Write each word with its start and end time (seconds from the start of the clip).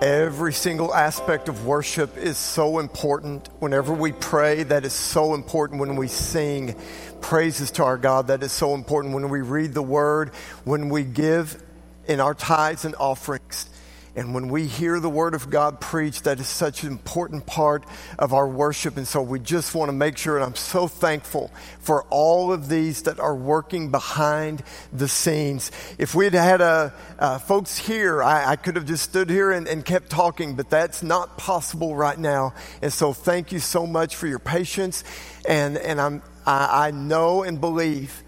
Every 0.00 0.52
single 0.52 0.94
aspect 0.94 1.48
of 1.48 1.66
worship 1.66 2.16
is 2.16 2.38
so 2.38 2.78
important. 2.78 3.48
Whenever 3.58 3.92
we 3.92 4.12
pray, 4.12 4.62
that 4.62 4.84
is 4.84 4.92
so 4.92 5.34
important. 5.34 5.80
When 5.80 5.96
we 5.96 6.06
sing 6.06 6.76
praises 7.20 7.72
to 7.72 7.84
our 7.84 7.98
God, 7.98 8.28
that 8.28 8.44
is 8.44 8.52
so 8.52 8.74
important. 8.74 9.12
When 9.12 9.28
we 9.28 9.40
read 9.40 9.74
the 9.74 9.82
word, 9.82 10.30
when 10.62 10.88
we 10.88 11.02
give 11.02 11.60
in 12.06 12.20
our 12.20 12.34
tithes 12.34 12.84
and 12.84 12.94
offerings, 12.94 13.68
and 14.16 14.34
when 14.34 14.48
we 14.48 14.66
hear 14.66 14.98
the 14.98 15.10
word 15.10 15.34
of 15.34 15.50
God 15.50 15.80
preached, 15.80 16.24
that 16.24 16.40
is 16.40 16.48
such 16.48 16.82
an 16.82 16.90
important 16.90 17.46
part 17.46 17.84
of 18.18 18.32
our 18.32 18.48
worship. 18.48 18.96
And 18.96 19.06
so 19.06 19.22
we 19.22 19.38
just 19.38 19.74
want 19.74 19.90
to 19.90 19.92
make 19.92 20.18
sure, 20.18 20.36
and 20.36 20.44
I'm 20.44 20.54
so 20.56 20.88
thankful 20.88 21.52
for 21.80 22.02
all 22.10 22.52
of 22.52 22.68
these 22.68 23.02
that 23.02 23.20
are 23.20 23.34
working 23.34 23.90
behind 23.90 24.62
the 24.92 25.08
scenes. 25.08 25.70
If 25.98 26.14
we'd 26.14 26.34
had 26.34 26.60
a, 26.60 26.92
uh, 27.18 27.38
folks 27.38 27.78
here, 27.78 28.22
I, 28.22 28.50
I, 28.50 28.56
could 28.56 28.76
have 28.76 28.86
just 28.86 29.04
stood 29.04 29.30
here 29.30 29.52
and, 29.52 29.68
and 29.68 29.84
kept 29.84 30.10
talking, 30.10 30.56
but 30.56 30.68
that's 30.70 31.02
not 31.02 31.38
possible 31.38 31.94
right 31.94 32.18
now. 32.18 32.54
And 32.82 32.92
so 32.92 33.12
thank 33.12 33.52
you 33.52 33.60
so 33.60 33.86
much 33.86 34.16
for 34.16 34.26
your 34.26 34.38
patience. 34.38 35.04
And, 35.46 35.78
and 35.78 36.00
I'm, 36.00 36.22
I, 36.46 36.88
I 36.88 36.90
know 36.90 37.42
and 37.42 37.60
believe 37.60 38.24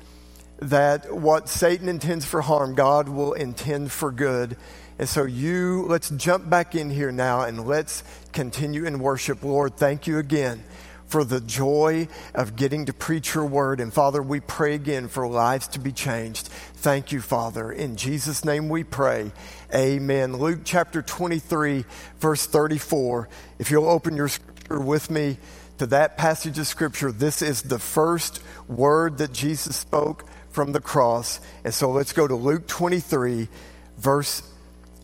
that 0.60 1.14
what 1.14 1.48
Satan 1.48 1.88
intends 1.88 2.24
for 2.24 2.40
harm, 2.42 2.74
God 2.74 3.08
will 3.08 3.32
intend 3.32 3.90
for 3.90 4.12
good. 4.12 4.56
And 5.00 5.08
so, 5.08 5.24
you, 5.24 5.86
let's 5.88 6.10
jump 6.10 6.50
back 6.50 6.74
in 6.74 6.90
here 6.90 7.10
now 7.10 7.40
and 7.40 7.66
let's 7.66 8.04
continue 8.34 8.84
in 8.84 8.98
worship. 8.98 9.42
Lord, 9.42 9.78
thank 9.78 10.06
you 10.06 10.18
again 10.18 10.62
for 11.06 11.24
the 11.24 11.40
joy 11.40 12.06
of 12.34 12.54
getting 12.54 12.84
to 12.84 12.92
preach 12.92 13.34
your 13.34 13.46
word. 13.46 13.80
And 13.80 13.94
Father, 13.94 14.22
we 14.22 14.40
pray 14.40 14.74
again 14.74 15.08
for 15.08 15.26
lives 15.26 15.68
to 15.68 15.80
be 15.80 15.90
changed. 15.90 16.48
Thank 16.48 17.12
you, 17.12 17.22
Father. 17.22 17.72
In 17.72 17.96
Jesus' 17.96 18.44
name 18.44 18.68
we 18.68 18.84
pray. 18.84 19.32
Amen. 19.74 20.36
Luke 20.36 20.60
chapter 20.64 21.00
23, 21.00 21.86
verse 22.18 22.44
34. 22.44 23.30
If 23.58 23.70
you'll 23.70 23.88
open 23.88 24.16
your 24.16 24.28
scripture 24.28 24.80
with 24.80 25.10
me 25.10 25.38
to 25.78 25.86
that 25.86 26.18
passage 26.18 26.58
of 26.58 26.66
scripture, 26.66 27.10
this 27.10 27.40
is 27.40 27.62
the 27.62 27.78
first 27.78 28.42
word 28.68 29.16
that 29.16 29.32
Jesus 29.32 29.76
spoke 29.76 30.26
from 30.50 30.72
the 30.72 30.80
cross. 30.82 31.40
And 31.64 31.72
so 31.72 31.90
let's 31.90 32.12
go 32.12 32.28
to 32.28 32.34
Luke 32.34 32.66
23, 32.66 33.48
verse 33.96 34.42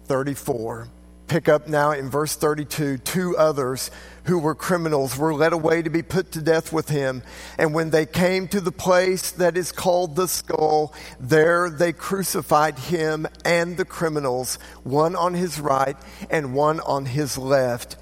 34. 0.07 0.89
Pick 1.27 1.49
up 1.49 1.67
now 1.67 1.91
in 1.91 2.09
verse 2.09 2.37
32. 2.37 2.99
Two 2.99 3.37
others 3.37 3.91
who 4.25 4.39
were 4.39 4.55
criminals 4.55 5.19
were 5.19 5.35
led 5.35 5.53
away 5.53 5.83
to 5.83 5.91
be 5.91 6.03
put 6.03 6.33
to 6.33 6.41
death 6.41 6.73
with 6.73 6.89
him. 6.89 7.23
And 7.59 7.75
when 7.75 7.91
they 7.91 8.07
came 8.07 8.47
to 8.49 8.61
the 8.61 8.73
place 8.73 9.33
that 9.33 9.57
is 9.57 9.73
called 9.73 10.15
the 10.15 10.29
skull, 10.29 10.95
there 11.19 11.69
they 11.69 11.93
crucified 11.93 12.79
him 12.79 13.27
and 13.45 13.77
the 13.77 13.85
criminals, 13.85 14.59
one 14.85 15.17
on 15.17 15.35
his 15.35 15.59
right 15.59 15.97
and 16.31 16.55
one 16.55 16.79
on 16.81 17.07
his 17.07 17.37
left. 17.37 17.97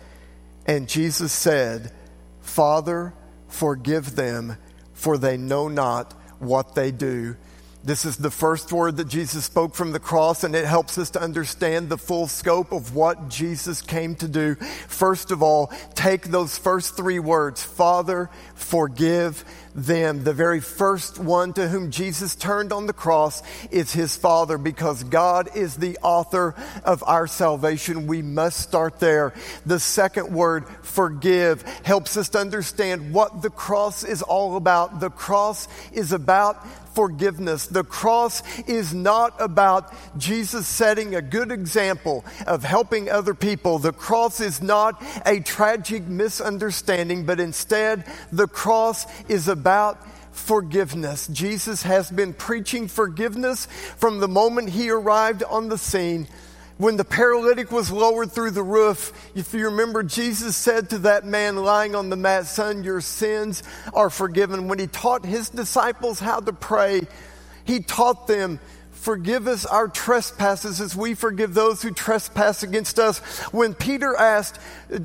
And 0.67 0.89
Jesus 0.89 1.33
said, 1.33 1.93
Father, 2.41 3.15
forgive 3.49 4.17
them, 4.17 4.59
for 4.93 5.17
they 5.17 5.39
know 5.39 5.69
not 5.69 6.13
what 6.39 6.75
they 6.75 6.91
do. 6.91 7.37
This 7.85 8.07
is 8.07 8.17
the 8.17 8.31
first 8.31 8.73
word 8.73 8.97
that 8.97 9.09
Jesus 9.09 9.45
spoke 9.45 9.75
from 9.75 9.93
the 9.93 10.01
cross, 10.01 10.43
and 10.43 10.57
it 10.57 10.65
helps 10.65 10.97
us 10.97 11.11
to 11.11 11.21
understand 11.21 11.91
the 11.91 11.99
full 11.99 12.27
scope 12.29 12.73
of 12.73 12.95
what 12.95 13.29
Jesus 13.29 13.83
came 13.83 14.15
to 14.17 14.27
do. 14.27 14.55
First 14.89 15.31
of 15.31 15.43
all, 15.43 15.67
take 15.95 16.29
those 16.29 16.57
first 16.57 16.97
three 16.97 17.19
words 17.19 17.63
Father, 17.63 18.31
forgive 18.55 19.45
them. 19.75 20.25
The 20.25 20.33
very 20.33 20.61
first 20.61 21.19
one 21.19 21.53
to 21.55 21.69
whom 21.69 21.91
Jesus 21.91 22.35
turned 22.35 22.73
on 22.73 22.87
the 22.87 22.95
cross 22.95 23.43
is 23.71 23.93
his 23.93 24.17
Father 24.17 24.57
because 24.57 25.05
God 25.05 25.55
is 25.55 25.77
the 25.77 25.99
author 25.99 26.55
of 26.85 27.05
our 27.07 27.27
salvation. 27.27 28.07
We 28.07 28.23
must 28.23 28.61
start 28.61 28.99
there. 28.99 29.35
The 29.67 29.79
second 29.79 30.33
word, 30.33 30.65
forgive, 30.83 31.63
helps 31.85 32.17
us 32.17 32.31
to 32.31 32.39
understand 32.39 33.13
what 33.13 33.43
the 33.43 33.51
cross 33.51 34.05
is 34.05 34.23
all 34.23 34.57
about. 34.57 35.01
The 35.01 35.11
cross 35.11 35.69
is 35.93 36.13
about 36.13 36.65
forgiveness. 36.95 37.67
The 37.67 37.85
cross 37.85 38.43
is 38.69 38.95
not 38.95 39.35
about 39.41 39.93
Jesus 40.19 40.67
setting 40.67 41.15
a 41.15 41.23
good 41.23 41.51
example 41.51 42.25
of 42.47 42.65
helping 42.65 43.11
other 43.11 43.35
people. 43.35 43.79
The 43.79 43.93
cross 43.93 44.41
is 44.41 44.63
not 44.63 45.03
a 45.27 45.41
tragic 45.41 46.07
misunderstanding, 46.07 47.27
but 47.27 47.41
instead, 47.41 48.05
the 48.33 48.49
cross 48.49 49.07
is 49.29 49.49
about 49.49 50.07
forgiveness. 50.33 51.29
Jesus 51.29 51.83
has 51.83 52.11
been 52.11 52.35
preaching 52.35 52.89
forgiveness 52.89 53.67
from 53.97 54.19
the 54.19 54.29
moment 54.29 54.71
he 54.71 54.91
arrived 54.91 55.43
on 55.45 55.69
the 55.69 55.79
scene 55.79 56.27
when 56.77 56.97
the 56.97 57.05
paralytic 57.05 57.71
was 57.71 57.91
lowered 57.91 58.33
through 58.33 58.51
the 58.51 58.63
roof, 58.63 59.13
if 59.35 59.55
you 59.55 59.67
remember, 59.67 60.03
Jesus 60.03 60.57
said 60.57 60.91
to 60.91 60.99
that 60.99 61.25
man 61.25 61.57
lying 61.57 61.95
on 61.95 62.11
the 62.11 62.17
mat, 62.17 62.47
Son, 62.47 62.83
your 62.83 63.01
sins 63.01 63.63
are 63.93 64.11
forgiven. 64.11 64.67
When 64.67 64.81
he 64.81 64.89
taught 64.89 65.25
his 65.25 65.51
disciples 65.51 66.19
how 66.19 66.41
to 66.41 66.53
pray, 66.53 67.03
he 67.65 67.81
taught 67.81 68.27
them, 68.27 68.59
Forgive 68.91 69.49
us 69.49 69.67
our 69.67 69.87
trespasses 69.87 70.81
as 70.81 70.97
we 70.97 71.13
forgive 71.13 71.53
those 71.53 71.83
who 71.83 71.91
trespass 71.91 72.63
against 72.63 72.99
us. 72.99 73.19
When 73.53 73.75
Peter 73.75 74.17
asked 74.17 74.59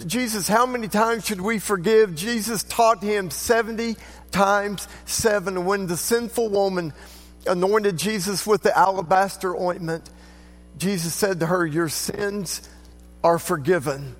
Jesus, 0.08 0.48
How 0.48 0.66
many 0.66 0.88
times 0.88 1.26
should 1.26 1.42
we 1.42 1.60
forgive? 1.60 2.16
Jesus 2.16 2.64
taught 2.64 3.04
him 3.04 3.30
70 3.30 3.98
times 4.32 4.88
seven. 5.06 5.66
When 5.66 5.88
the 5.88 5.98
sinful 5.98 6.50
woman 6.50 6.94
anointed 7.46 7.98
Jesus 7.98 8.48
with 8.48 8.64
the 8.64 8.76
alabaster 8.76 9.54
ointment, 9.56 10.10
Jesus 10.78 11.14
said 11.14 11.40
to 11.42 11.46
her, 11.46 11.66
Your 11.66 11.90
sins 11.90 12.68
are 13.24 13.40
forgiven. 13.40 14.16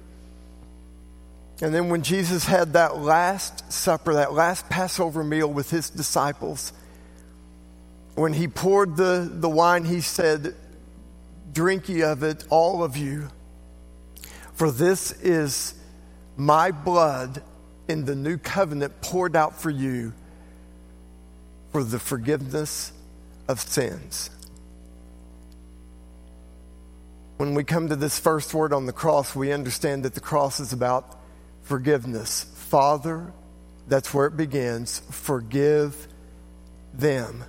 And 1.62 1.74
then 1.74 1.90
when 1.90 2.04
Jesus 2.04 2.46
had 2.46 2.74
that 2.74 2.98
last 2.98 3.72
supper, 3.72 4.14
that 4.16 4.34
last 4.34 4.70
Passover 4.70 5.24
meal 5.24 5.52
with 5.52 5.70
his 5.70 5.90
disciples, 5.90 6.72
when 8.16 8.34
he 8.34 8.48
poured 8.48 8.96
the, 8.96 9.30
the 9.32 9.50
wine, 9.50 9.86
he 9.86 10.02
said, 10.02 10.56
Drink 11.52 11.90
ye 11.90 12.04
of 12.04 12.24
it, 12.24 12.46
all 12.50 12.84
of 12.84 12.96
you, 12.96 13.30
for 14.54 14.72
this 14.72 15.12
is 15.12 15.74
my 16.38 16.72
blood 16.72 17.42
in 17.88 18.06
the 18.06 18.16
new 18.16 18.38
covenant 18.38 19.02
poured 19.02 19.36
out 19.36 19.60
for 19.60 19.70
you 19.70 20.14
for 21.72 21.84
the 21.84 22.00
forgiveness 22.00 22.92
of 23.48 23.60
sins. 23.60 24.30
When 27.40 27.54
we 27.54 27.64
come 27.64 27.88
to 27.88 27.96
this 27.96 28.20
first 28.20 28.54
word 28.54 28.74
on 28.74 28.86
the 28.86 28.92
cross, 28.92 29.34
we 29.34 29.54
understand 29.54 30.04
that 30.04 30.14
the 30.14 30.20
cross 30.20 30.60
is 30.60 30.74
about 30.74 31.18
forgiveness. 31.62 32.44
Father, 32.44 33.32
that's 33.88 34.14
where 34.14 34.26
it 34.26 34.36
begins. 34.36 35.02
Forgive 35.10 36.10
them. 36.94 37.46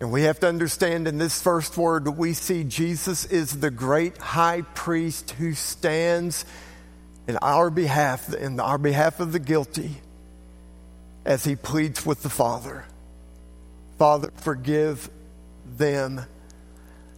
And 0.00 0.10
we 0.10 0.22
have 0.22 0.40
to 0.40 0.48
understand 0.48 1.06
in 1.06 1.18
this 1.18 1.42
first 1.42 1.76
word, 1.76 2.08
we 2.08 2.32
see 2.32 2.64
Jesus 2.64 3.26
is 3.26 3.60
the 3.60 3.70
great 3.70 4.16
high 4.16 4.62
priest 4.62 5.32
who 5.32 5.52
stands 5.52 6.46
in 7.28 7.36
our 7.42 7.68
behalf, 7.68 8.32
in 8.32 8.58
our 8.58 8.78
behalf 8.78 9.20
of 9.20 9.32
the 9.32 9.38
guilty, 9.38 9.96
as 11.26 11.44
he 11.44 11.56
pleads 11.56 12.06
with 12.06 12.22
the 12.22 12.30
Father. 12.30 12.86
Father, 13.98 14.30
forgive 14.36 15.10
them 15.76 16.24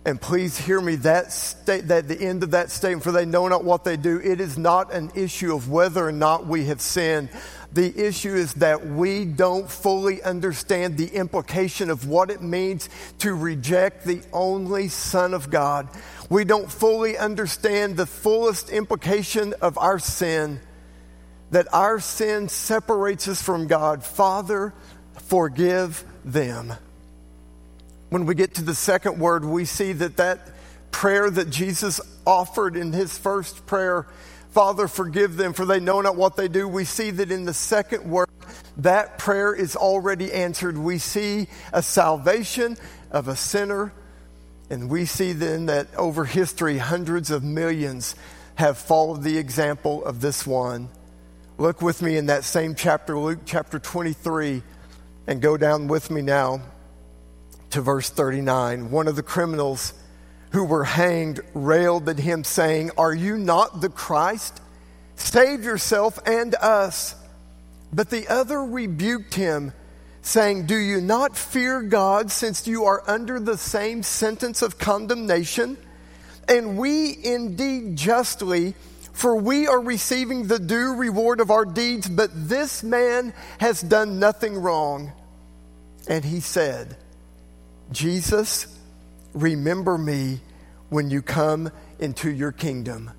and 0.08 0.18
please 0.18 0.56
hear 0.56 0.80
me, 0.80 0.96
that, 0.96 1.28
that 1.66 2.08
the 2.08 2.18
end 2.18 2.42
of 2.42 2.52
that 2.52 2.70
statement, 2.70 3.02
for 3.04 3.12
they 3.12 3.26
know 3.26 3.46
not 3.46 3.62
what 3.62 3.84
they 3.84 3.98
do, 3.98 4.18
it 4.18 4.40
is 4.40 4.56
not 4.56 4.90
an 4.90 5.10
issue 5.14 5.54
of 5.54 5.68
whether 5.68 6.06
or 6.06 6.12
not 6.12 6.46
we 6.46 6.64
have 6.64 6.80
sinned. 6.80 7.28
The 7.74 7.94
issue 8.06 8.34
is 8.34 8.54
that 8.54 8.86
we 8.86 9.26
don't 9.26 9.70
fully 9.70 10.22
understand 10.22 10.96
the 10.96 11.08
implication 11.08 11.90
of 11.90 12.08
what 12.08 12.30
it 12.30 12.40
means 12.40 12.88
to 13.18 13.34
reject 13.34 14.06
the 14.06 14.22
only 14.32 14.88
Son 14.88 15.34
of 15.34 15.50
God. 15.50 15.90
We 16.30 16.44
don't 16.44 16.72
fully 16.72 17.18
understand 17.18 17.98
the 17.98 18.06
fullest 18.06 18.70
implication 18.70 19.52
of 19.60 19.76
our 19.76 19.98
sin, 19.98 20.60
that 21.50 21.68
our 21.74 22.00
sin 22.00 22.48
separates 22.48 23.28
us 23.28 23.42
from 23.42 23.66
God. 23.66 24.02
Father, 24.02 24.72
forgive 25.26 26.02
them. 26.24 26.72
When 28.10 28.24
we 28.24 28.34
get 28.34 28.54
to 28.54 28.62
the 28.62 28.74
second 28.74 29.18
word, 29.18 29.44
we 29.44 29.66
see 29.66 29.92
that 29.92 30.16
that 30.16 30.48
prayer 30.90 31.28
that 31.30 31.50
Jesus 31.50 32.00
offered 32.26 32.74
in 32.76 32.92
his 32.92 33.16
first 33.16 33.66
prayer, 33.66 34.06
Father, 34.50 34.88
forgive 34.88 35.36
them, 35.36 35.52
for 35.52 35.66
they 35.66 35.78
know 35.78 36.00
not 36.00 36.16
what 36.16 36.36
they 36.36 36.48
do. 36.48 36.66
We 36.66 36.84
see 36.84 37.10
that 37.10 37.30
in 37.30 37.44
the 37.44 37.52
second 37.52 38.10
word, 38.10 38.30
that 38.78 39.18
prayer 39.18 39.54
is 39.54 39.76
already 39.76 40.32
answered. 40.32 40.78
We 40.78 40.98
see 40.98 41.48
a 41.72 41.82
salvation 41.82 42.78
of 43.10 43.28
a 43.28 43.36
sinner, 43.36 43.92
and 44.70 44.88
we 44.88 45.04
see 45.04 45.32
then 45.32 45.66
that 45.66 45.94
over 45.94 46.24
history, 46.24 46.78
hundreds 46.78 47.30
of 47.30 47.44
millions 47.44 48.14
have 48.54 48.78
followed 48.78 49.22
the 49.22 49.36
example 49.36 50.02
of 50.04 50.22
this 50.22 50.46
one. 50.46 50.88
Look 51.58 51.82
with 51.82 52.00
me 52.00 52.16
in 52.16 52.26
that 52.26 52.44
same 52.44 52.74
chapter, 52.74 53.18
Luke 53.18 53.40
chapter 53.44 53.78
23, 53.78 54.62
and 55.26 55.42
go 55.42 55.58
down 55.58 55.88
with 55.88 56.10
me 56.10 56.22
now 56.22 56.62
to 57.70 57.80
verse 57.80 58.10
39. 58.10 58.90
One 58.90 59.08
of 59.08 59.16
the 59.16 59.22
criminals 59.22 59.92
who 60.52 60.64
were 60.64 60.84
hanged 60.84 61.40
railed 61.54 62.08
at 62.08 62.18
him, 62.18 62.44
saying, 62.44 62.90
Are 62.96 63.14
you 63.14 63.36
not 63.36 63.80
the 63.80 63.88
Christ? 63.88 64.60
Save 65.16 65.64
yourself 65.64 66.18
and 66.26 66.54
us. 66.54 67.14
But 67.92 68.10
the 68.10 68.28
other 68.28 68.62
rebuked 68.62 69.34
him, 69.34 69.72
saying, 70.22 70.66
Do 70.66 70.76
you 70.76 71.00
not 71.00 71.36
fear 71.36 71.82
God, 71.82 72.30
since 72.30 72.66
you 72.66 72.84
are 72.84 73.02
under 73.08 73.40
the 73.40 73.58
same 73.58 74.02
sentence 74.02 74.62
of 74.62 74.78
condemnation? 74.78 75.76
And 76.48 76.78
we 76.78 77.16
indeed 77.22 77.96
justly, 77.96 78.74
for 79.12 79.36
we 79.36 79.66
are 79.66 79.80
receiving 79.80 80.46
the 80.46 80.58
due 80.58 80.94
reward 80.94 81.40
of 81.40 81.50
our 81.50 81.64
deeds, 81.64 82.08
but 82.08 82.30
this 82.34 82.82
man 82.82 83.34
has 83.58 83.82
done 83.82 84.18
nothing 84.18 84.54
wrong. 84.54 85.12
And 86.08 86.24
he 86.24 86.40
said, 86.40 86.96
Jesus, 87.90 88.66
remember 89.32 89.96
me 89.96 90.40
when 90.88 91.10
you 91.10 91.22
come 91.22 91.70
into 91.98 92.30
your 92.30 92.52
kingdom. 92.52 93.10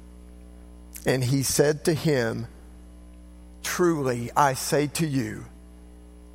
And 1.06 1.24
he 1.24 1.44
said 1.44 1.86
to 1.86 1.94
him, 1.94 2.48
Truly, 3.64 4.32
I 4.36 4.54
say 4.54 4.88
to 4.88 5.08
you, 5.08 5.46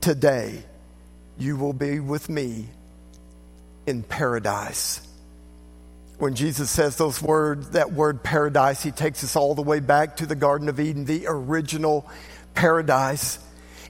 today 0.01 0.63
you 1.39 1.57
will 1.57 1.73
be 1.73 2.01
with 2.01 2.29
me 2.29 2.69
in 3.87 4.03
paradise. 4.03 5.01
When 6.19 6.35
Jesus 6.35 6.71
says 6.71 6.97
those 6.97 7.21
words, 7.21 7.71
that 7.71 7.93
word 7.93 8.23
paradise, 8.23 8.83
he 8.83 8.93
takes 8.93 9.25
us 9.25 9.37
all 9.37 9.55
the 9.55 9.63
way 9.63 9.81
back 9.81 10.19
to 10.19 10.27
the 10.27 10.37
Garden 10.37 10.69
of 10.69 10.79
Eden, 10.79 11.05
the 11.05 11.27
original 11.27 12.09
paradise. 12.55 13.39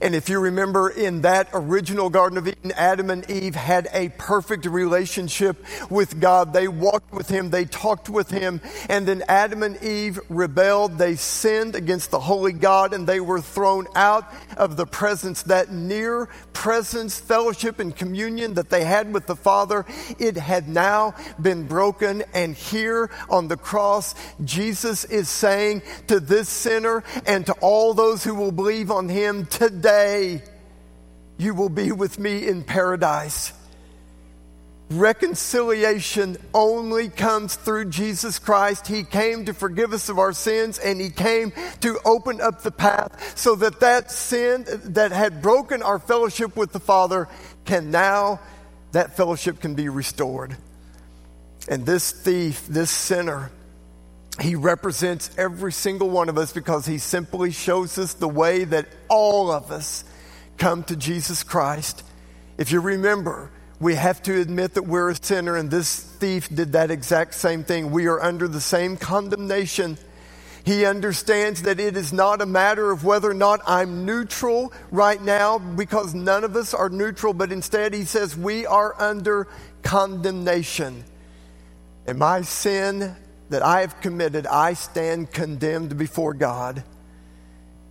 And 0.01 0.15
if 0.15 0.29
you 0.29 0.39
remember 0.39 0.89
in 0.89 1.21
that 1.21 1.49
original 1.53 2.09
Garden 2.09 2.37
of 2.37 2.47
Eden, 2.47 2.71
Adam 2.75 3.09
and 3.09 3.29
Eve 3.29 3.55
had 3.55 3.87
a 3.93 4.09
perfect 4.09 4.65
relationship 4.65 5.63
with 5.89 6.19
God. 6.19 6.53
They 6.53 6.67
walked 6.67 7.13
with 7.13 7.29
Him, 7.29 7.49
they 7.49 7.65
talked 7.65 8.09
with 8.09 8.29
Him, 8.29 8.61
and 8.89 9.07
then 9.07 9.23
Adam 9.27 9.63
and 9.63 9.81
Eve 9.83 10.19
rebelled. 10.29 10.97
They 10.97 11.15
sinned 11.15 11.75
against 11.75 12.11
the 12.11 12.19
holy 12.19 12.53
God 12.53 12.93
and 12.93 13.07
they 13.07 13.19
were 13.19 13.41
thrown 13.41 13.87
out 13.95 14.31
of 14.57 14.77
the 14.77 14.85
presence, 14.85 15.43
that 15.43 15.71
near 15.71 16.27
presence, 16.53 17.19
fellowship, 17.19 17.79
and 17.79 17.95
communion 17.95 18.55
that 18.55 18.69
they 18.69 18.83
had 18.83 19.13
with 19.13 19.27
the 19.27 19.35
Father. 19.35 19.85
It 20.19 20.37
had 20.37 20.67
now 20.67 21.13
been 21.41 21.67
broken. 21.67 22.23
And 22.33 22.55
here 22.55 23.11
on 23.29 23.47
the 23.47 23.57
cross, 23.57 24.15
Jesus 24.43 25.05
is 25.05 25.29
saying 25.29 25.83
to 26.07 26.19
this 26.19 26.49
sinner 26.49 27.03
and 27.25 27.45
to 27.45 27.53
all 27.61 27.93
those 27.93 28.23
who 28.23 28.35
will 28.35 28.51
believe 28.51 28.89
on 28.91 29.09
Him 29.09 29.45
today, 29.45 29.84
day 29.85 30.41
you 31.37 31.53
will 31.53 31.69
be 31.69 31.91
with 31.91 32.17
me 32.17 32.47
in 32.47 32.63
paradise. 32.63 33.53
Reconciliation 34.89 36.37
only 36.55 37.09
comes 37.09 37.55
through 37.55 37.85
Jesus 37.85 38.39
Christ. 38.39 38.87
He 38.87 39.03
came 39.03 39.45
to 39.45 39.53
forgive 39.53 39.93
us 39.93 40.09
of 40.09 40.17
our 40.17 40.33
sins 40.33 40.79
and 40.79 40.99
He 40.99 41.11
came 41.11 41.53
to 41.81 41.99
open 42.03 42.41
up 42.41 42.63
the 42.63 42.71
path 42.71 43.37
so 43.37 43.53
that 43.55 43.79
that 43.81 44.09
sin 44.09 44.65
that 44.85 45.11
had 45.11 45.43
broken 45.43 45.83
our 45.83 45.99
fellowship 45.99 46.55
with 46.55 46.71
the 46.71 46.79
Father 46.79 47.27
can 47.65 47.91
now, 47.91 48.39
that 48.91 49.15
fellowship 49.15 49.59
can 49.59 49.75
be 49.75 49.89
restored. 49.89 50.57
And 51.67 51.85
this 51.85 52.11
thief, 52.11 52.65
this 52.67 52.89
sinner, 52.89 53.51
he 54.39 54.55
represents 54.55 55.29
every 55.37 55.71
single 55.71 56.09
one 56.09 56.29
of 56.29 56.37
us 56.37 56.51
because 56.51 56.85
he 56.85 56.97
simply 56.97 57.51
shows 57.51 57.97
us 57.97 58.13
the 58.13 58.27
way 58.27 58.65
that 58.65 58.87
all 59.09 59.51
of 59.51 59.71
us 59.71 60.03
come 60.57 60.83
to 60.83 60.95
Jesus 60.95 61.43
Christ. 61.43 62.03
If 62.57 62.71
you 62.71 62.81
remember, 62.81 63.49
we 63.79 63.95
have 63.95 64.21
to 64.23 64.39
admit 64.39 64.73
that 64.73 64.83
we're 64.83 65.09
a 65.09 65.15
sinner, 65.15 65.55
and 65.55 65.69
this 65.69 65.99
thief 65.99 66.53
did 66.53 66.73
that 66.73 66.91
exact 66.91 67.33
same 67.33 67.63
thing. 67.63 67.91
We 67.91 68.07
are 68.07 68.21
under 68.21 68.47
the 68.47 68.61
same 68.61 68.97
condemnation. 68.97 69.97
He 70.65 70.85
understands 70.85 71.61
that 71.63 71.79
it 71.79 71.95
is 71.95 72.11
not 72.11 72.41
a 72.41 72.45
matter 72.45 72.89
of 72.91 73.03
whether 73.03 73.29
or 73.29 73.35
not 73.35 73.61
I'm 73.67 74.05
neutral 74.05 74.73
right 74.91 75.21
now, 75.21 75.59
because 75.59 76.13
none 76.13 76.43
of 76.43 76.55
us 76.55 76.73
are 76.73 76.89
neutral, 76.89 77.33
but 77.33 77.51
instead 77.51 77.93
he 77.93 78.05
says 78.05 78.35
we 78.35 78.65
are 78.65 78.99
under 78.99 79.47
condemnation. 79.83 81.03
And 82.07 82.17
my 82.17 82.41
sin 82.41 83.15
that 83.49 83.61
I 83.61 83.81
have 83.81 84.01
committed, 84.01 84.47
I 84.47 84.73
stand 84.73 85.31
condemned 85.31 85.97
before 85.97 86.33
God. 86.33 86.83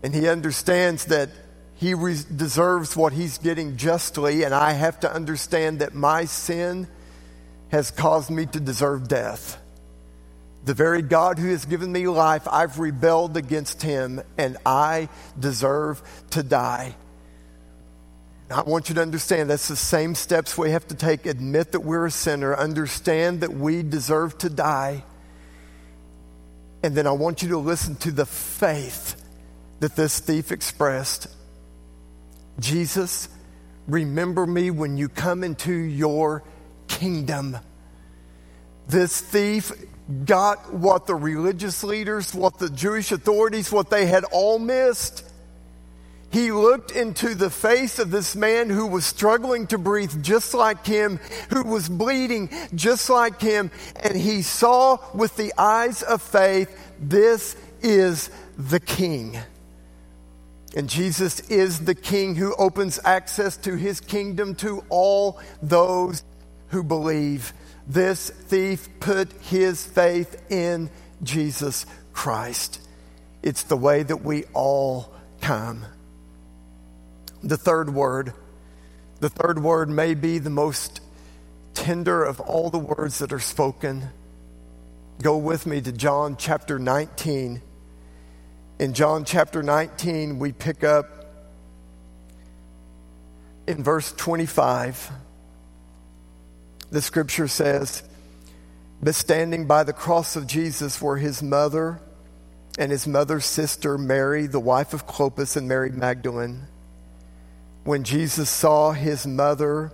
And 0.02 0.14
he 0.14 0.28
understands 0.28 1.06
that 1.06 1.30
he 1.74 1.94
re- 1.94 2.16
deserves 2.34 2.96
what 2.96 3.12
he's 3.12 3.38
getting 3.38 3.76
justly, 3.76 4.42
and 4.42 4.54
I 4.54 4.72
have 4.72 5.00
to 5.00 5.12
understand 5.12 5.80
that 5.80 5.94
my 5.94 6.24
sin 6.24 6.88
has 7.68 7.90
caused 7.90 8.30
me 8.30 8.46
to 8.46 8.60
deserve 8.60 9.08
death. 9.08 9.58
The 10.64 10.74
very 10.74 11.02
God 11.02 11.38
who 11.38 11.50
has 11.50 11.64
given 11.64 11.92
me 11.92 12.06
life, 12.06 12.48
I've 12.48 12.78
rebelled 12.78 13.36
against 13.36 13.82
him, 13.82 14.22
and 14.38 14.56
I 14.64 15.08
deserve 15.38 16.02
to 16.30 16.42
die. 16.42 16.94
I 18.50 18.62
want 18.62 18.88
you 18.88 18.94
to 18.96 19.02
understand 19.02 19.50
that's 19.50 19.68
the 19.68 19.76
same 19.76 20.14
steps 20.14 20.56
we 20.56 20.70
have 20.70 20.86
to 20.88 20.94
take. 20.94 21.26
Admit 21.26 21.72
that 21.72 21.80
we're 21.80 22.06
a 22.06 22.10
sinner, 22.10 22.54
understand 22.54 23.40
that 23.40 23.52
we 23.52 23.82
deserve 23.82 24.38
to 24.38 24.50
die 24.50 25.02
and 26.84 26.94
then 26.94 27.06
I 27.06 27.12
want 27.12 27.42
you 27.42 27.48
to 27.48 27.58
listen 27.58 27.96
to 27.96 28.12
the 28.12 28.26
faith 28.26 29.16
that 29.80 29.96
this 29.96 30.18
thief 30.18 30.52
expressed. 30.52 31.28
Jesus, 32.60 33.26
remember 33.86 34.46
me 34.46 34.70
when 34.70 34.98
you 34.98 35.08
come 35.08 35.42
into 35.44 35.72
your 35.72 36.44
kingdom. 36.86 37.56
This 38.86 39.18
thief 39.18 39.72
got 40.26 40.74
what 40.74 41.06
the 41.06 41.14
religious 41.14 41.82
leaders, 41.84 42.34
what 42.34 42.58
the 42.58 42.68
Jewish 42.68 43.12
authorities, 43.12 43.72
what 43.72 43.88
they 43.88 44.04
had 44.04 44.24
all 44.24 44.58
missed. 44.58 45.24
He 46.34 46.50
looked 46.50 46.90
into 46.90 47.36
the 47.36 47.48
face 47.48 48.00
of 48.00 48.10
this 48.10 48.34
man 48.34 48.68
who 48.68 48.88
was 48.88 49.06
struggling 49.06 49.68
to 49.68 49.78
breathe 49.78 50.20
just 50.20 50.52
like 50.52 50.84
him, 50.84 51.20
who 51.50 51.62
was 51.62 51.88
bleeding 51.88 52.50
just 52.74 53.08
like 53.08 53.40
him, 53.40 53.70
and 54.02 54.16
he 54.16 54.42
saw 54.42 54.98
with 55.14 55.36
the 55.36 55.52
eyes 55.56 56.02
of 56.02 56.20
faith, 56.20 56.76
this 56.98 57.54
is 57.82 58.30
the 58.58 58.80
King. 58.80 59.38
And 60.76 60.90
Jesus 60.90 61.38
is 61.50 61.78
the 61.84 61.94
King 61.94 62.34
who 62.34 62.52
opens 62.56 62.98
access 63.04 63.56
to 63.58 63.76
his 63.76 64.00
kingdom 64.00 64.56
to 64.56 64.82
all 64.88 65.38
those 65.62 66.24
who 66.70 66.82
believe. 66.82 67.52
This 67.86 68.28
thief 68.28 68.88
put 68.98 69.32
his 69.34 69.86
faith 69.86 70.50
in 70.50 70.90
Jesus 71.22 71.86
Christ. 72.12 72.80
It's 73.40 73.62
the 73.62 73.76
way 73.76 74.02
that 74.02 74.24
we 74.24 74.46
all 74.52 75.14
come 75.40 75.84
the 77.44 77.56
third 77.58 77.92
word. 77.92 78.32
The 79.20 79.28
third 79.28 79.62
word 79.62 79.90
may 79.90 80.14
be 80.14 80.38
the 80.38 80.50
most 80.50 81.00
tender 81.74 82.24
of 82.24 82.40
all 82.40 82.70
the 82.70 82.78
words 82.78 83.18
that 83.18 83.32
are 83.32 83.40
spoken. 83.40 84.08
Go 85.22 85.36
with 85.36 85.66
me 85.66 85.80
to 85.82 85.92
John 85.92 86.36
chapter 86.36 86.78
19. 86.78 87.60
In 88.78 88.94
John 88.94 89.24
chapter 89.24 89.62
19, 89.62 90.38
we 90.38 90.52
pick 90.52 90.82
up 90.82 91.26
in 93.66 93.82
verse 93.84 94.12
25. 94.12 95.10
The 96.90 97.02
scripture 97.02 97.48
says, 97.48 98.02
But 99.02 99.14
standing 99.14 99.66
by 99.66 99.84
the 99.84 99.92
cross 99.92 100.34
of 100.34 100.46
Jesus 100.46 101.00
were 101.00 101.18
his 101.18 101.42
mother 101.42 102.00
and 102.78 102.90
his 102.90 103.06
mother's 103.06 103.44
sister, 103.44 103.98
Mary, 103.98 104.46
the 104.46 104.60
wife 104.60 104.94
of 104.94 105.06
Clopas, 105.06 105.56
and 105.56 105.68
Mary 105.68 105.90
Magdalene 105.90 106.68
when 107.84 108.02
Jesus 108.02 108.48
saw 108.48 108.92
his 108.92 109.26
mother 109.26 109.92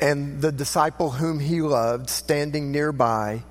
and 0.00 0.40
the 0.40 0.52
disciple 0.52 1.10
whom 1.10 1.40
he 1.40 1.60
loved 1.60 2.08
standing 2.08 2.70
nearby, 2.70 3.42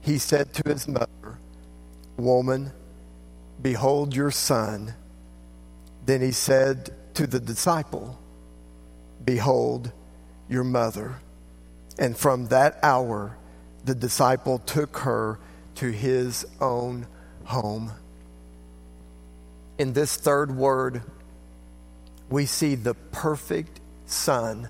he 0.00 0.18
said 0.18 0.52
to 0.54 0.62
his 0.68 0.88
mother, 0.88 1.38
Woman, 2.16 2.72
behold 3.60 4.16
your 4.16 4.30
son. 4.30 4.94
Then 6.06 6.22
he 6.22 6.32
said 6.32 6.94
to 7.14 7.26
the 7.26 7.40
disciple, 7.40 8.18
Behold 9.22 9.92
your 10.48 10.64
mother. 10.64 11.16
And 11.98 12.16
from 12.16 12.46
that 12.46 12.78
hour, 12.82 13.36
the 13.84 13.94
disciple 13.94 14.58
took 14.58 14.98
her 14.98 15.38
to 15.76 15.90
his 15.90 16.46
own 16.60 17.06
home. 17.44 17.92
In 19.78 19.92
this 19.92 20.16
third 20.16 20.56
word, 20.56 21.02
we 22.28 22.46
see 22.46 22.74
the 22.74 22.94
perfect 22.94 23.80
Son 24.06 24.68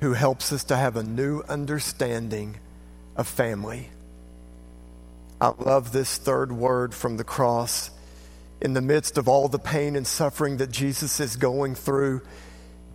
who 0.00 0.12
helps 0.12 0.52
us 0.52 0.64
to 0.64 0.76
have 0.76 0.96
a 0.96 1.02
new 1.02 1.42
understanding 1.48 2.58
of 3.16 3.26
family. 3.26 3.88
I 5.40 5.52
love 5.58 5.92
this 5.92 6.18
third 6.18 6.52
word 6.52 6.94
from 6.94 7.16
the 7.16 7.24
cross. 7.24 7.90
In 8.60 8.74
the 8.74 8.80
midst 8.80 9.18
of 9.18 9.28
all 9.28 9.48
the 9.48 9.58
pain 9.58 9.94
and 9.94 10.06
suffering 10.06 10.56
that 10.56 10.70
Jesus 10.70 11.20
is 11.20 11.36
going 11.36 11.74
through, 11.74 12.22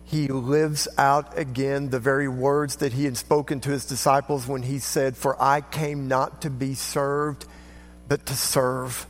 he 0.04 0.28
lives 0.28 0.86
out 0.98 1.38
again 1.38 1.88
the 1.88 1.98
very 1.98 2.28
words 2.28 2.76
that 2.76 2.92
he 2.92 3.04
had 3.04 3.16
spoken 3.16 3.60
to 3.60 3.70
his 3.70 3.86
disciples 3.86 4.46
when 4.46 4.62
he 4.62 4.78
said, 4.78 5.16
For 5.16 5.40
I 5.42 5.62
came 5.62 6.08
not 6.08 6.42
to 6.42 6.50
be 6.50 6.74
served, 6.74 7.46
but 8.06 8.26
to 8.26 8.34
serve. 8.34 9.06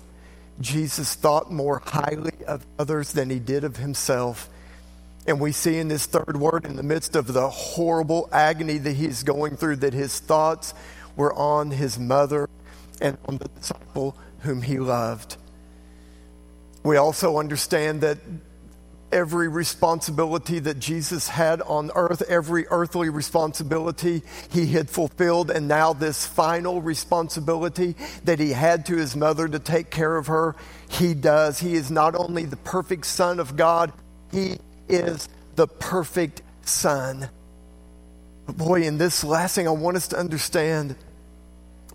Jesus 0.60 1.14
thought 1.14 1.52
more 1.52 1.82
highly 1.84 2.44
of 2.46 2.64
others 2.78 3.12
than 3.12 3.30
he 3.30 3.38
did 3.38 3.64
of 3.64 3.76
himself. 3.76 4.48
And 5.26 5.40
we 5.40 5.52
see 5.52 5.78
in 5.78 5.88
this 5.88 6.06
third 6.06 6.36
word, 6.36 6.66
in 6.66 6.76
the 6.76 6.82
midst 6.82 7.16
of 7.16 7.32
the 7.32 7.48
horrible 7.48 8.28
agony 8.30 8.78
that 8.78 8.92
he's 8.92 9.22
going 9.22 9.56
through, 9.56 9.76
that 9.76 9.94
his 9.94 10.20
thoughts 10.20 10.74
were 11.16 11.34
on 11.34 11.70
his 11.70 11.98
mother 11.98 12.48
and 13.00 13.16
on 13.26 13.38
the 13.38 13.48
disciple 13.48 14.16
whom 14.40 14.62
he 14.62 14.78
loved. 14.78 15.36
We 16.82 16.96
also 16.96 17.38
understand 17.38 18.02
that 18.02 18.18
every 19.14 19.48
responsibility 19.48 20.58
that 20.58 20.80
Jesus 20.80 21.28
had 21.28 21.62
on 21.62 21.90
earth, 21.94 22.22
every 22.28 22.66
earthly 22.66 23.08
responsibility 23.08 24.22
he 24.50 24.66
had 24.66 24.90
fulfilled, 24.90 25.50
and 25.50 25.68
now 25.68 25.92
this 25.92 26.26
final 26.26 26.82
responsibility 26.82 27.94
that 28.24 28.40
he 28.40 28.50
had 28.50 28.84
to 28.86 28.96
his 28.96 29.14
mother 29.14 29.46
to 29.46 29.58
take 29.60 29.90
care 29.90 30.16
of 30.16 30.26
her, 30.26 30.56
he 30.90 31.14
does. 31.14 31.60
He 31.60 31.74
is 31.74 31.90
not 31.90 32.16
only 32.16 32.44
the 32.44 32.56
perfect 32.56 33.06
Son 33.06 33.38
of 33.38 33.56
God, 33.56 33.92
he 34.32 34.58
is 34.88 35.28
the 35.54 35.68
perfect 35.68 36.42
Son. 36.62 37.30
Boy, 38.48 38.82
in 38.82 38.98
this 38.98 39.22
last 39.22 39.54
thing, 39.54 39.68
I 39.68 39.70
want 39.70 39.96
us 39.96 40.08
to 40.08 40.18
understand 40.18 40.96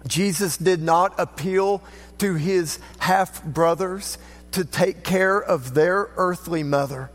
Jesus 0.07 0.55
did 0.55 0.81
not 0.81 1.19
appeal 1.19 1.83
to 2.19 2.35
his 2.35 2.79
half 2.97 3.43
brothers 3.43 4.17
to 4.51 4.65
take 4.65 5.03
care 5.03 5.39
of 5.39 5.73
their 5.73 6.09
earthly 6.17 6.63
mother. 6.63 7.09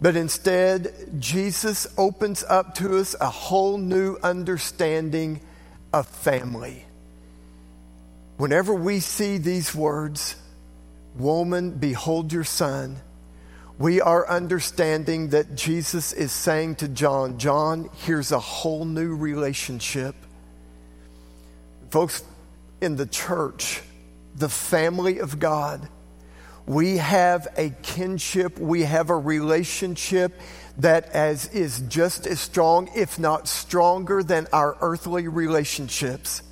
But 0.00 0.16
instead, 0.16 1.20
Jesus 1.20 1.86
opens 1.96 2.42
up 2.48 2.74
to 2.76 2.98
us 2.98 3.14
a 3.20 3.30
whole 3.30 3.78
new 3.78 4.16
understanding 4.22 5.40
of 5.92 6.06
family. 6.06 6.84
Whenever 8.36 8.74
we 8.74 8.98
see 8.98 9.38
these 9.38 9.74
words, 9.74 10.34
Woman, 11.16 11.72
behold 11.72 12.32
your 12.32 12.44
son, 12.44 12.96
we 13.78 14.00
are 14.00 14.26
understanding 14.28 15.28
that 15.28 15.54
Jesus 15.54 16.12
is 16.12 16.32
saying 16.32 16.76
to 16.76 16.88
John, 16.88 17.38
John, 17.38 17.90
here's 18.04 18.32
a 18.32 18.38
whole 18.38 18.84
new 18.84 19.14
relationship. 19.14 20.14
Folks, 21.90 22.24
in 22.80 22.96
the 22.96 23.06
church, 23.06 23.82
the 24.34 24.48
family 24.48 25.18
of 25.18 25.38
God, 25.38 25.86
we 26.66 26.98
have 26.98 27.48
a 27.56 27.70
kinship, 27.82 28.58
we 28.58 28.82
have 28.82 29.10
a 29.10 29.16
relationship 29.16 30.32
that 30.78 31.06
as 31.10 31.46
is 31.48 31.80
just 31.88 32.26
as 32.26 32.40
strong, 32.40 32.88
if 32.94 33.18
not 33.18 33.48
stronger, 33.48 34.22
than 34.22 34.46
our 34.52 34.76
earthly 34.80 35.28
relationships. 35.28 36.42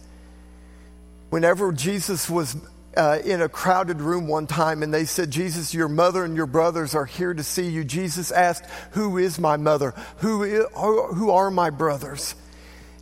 Whenever 1.30 1.72
Jesus 1.72 2.28
was 2.28 2.56
uh, 2.96 3.18
in 3.24 3.40
a 3.40 3.48
crowded 3.48 4.00
room 4.00 4.26
one 4.26 4.46
time 4.46 4.82
and 4.82 4.92
they 4.92 5.04
said, 5.04 5.30
Jesus, 5.30 5.72
your 5.72 5.88
mother 5.88 6.24
and 6.24 6.36
your 6.36 6.46
brothers 6.46 6.94
are 6.94 7.06
here 7.06 7.32
to 7.32 7.42
see 7.42 7.68
you. 7.68 7.84
Jesus 7.84 8.32
asked, 8.32 8.64
Who 8.92 9.16
is 9.16 9.38
my 9.38 9.56
mother? 9.56 9.94
Who, 10.18 10.42
is, 10.42 10.64
who 10.74 11.30
are 11.30 11.50
my 11.50 11.70
brothers? 11.70 12.34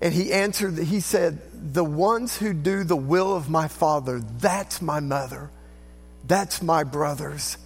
And 0.01 0.15
he 0.15 0.33
answered, 0.33 0.79
He 0.79 1.01
said, 1.01 1.41
The 1.73 1.85
ones 1.85 2.37
who 2.37 2.53
do 2.53 2.85
the 2.85 2.97
will 2.97 3.35
of 3.35 3.49
my 3.49 3.67
Father, 3.67 4.21
that's 4.21 4.83
my 4.83 5.01
mother. 5.01 5.51
That's 6.27 6.63
my 6.63 6.85
brothers. 6.85 7.57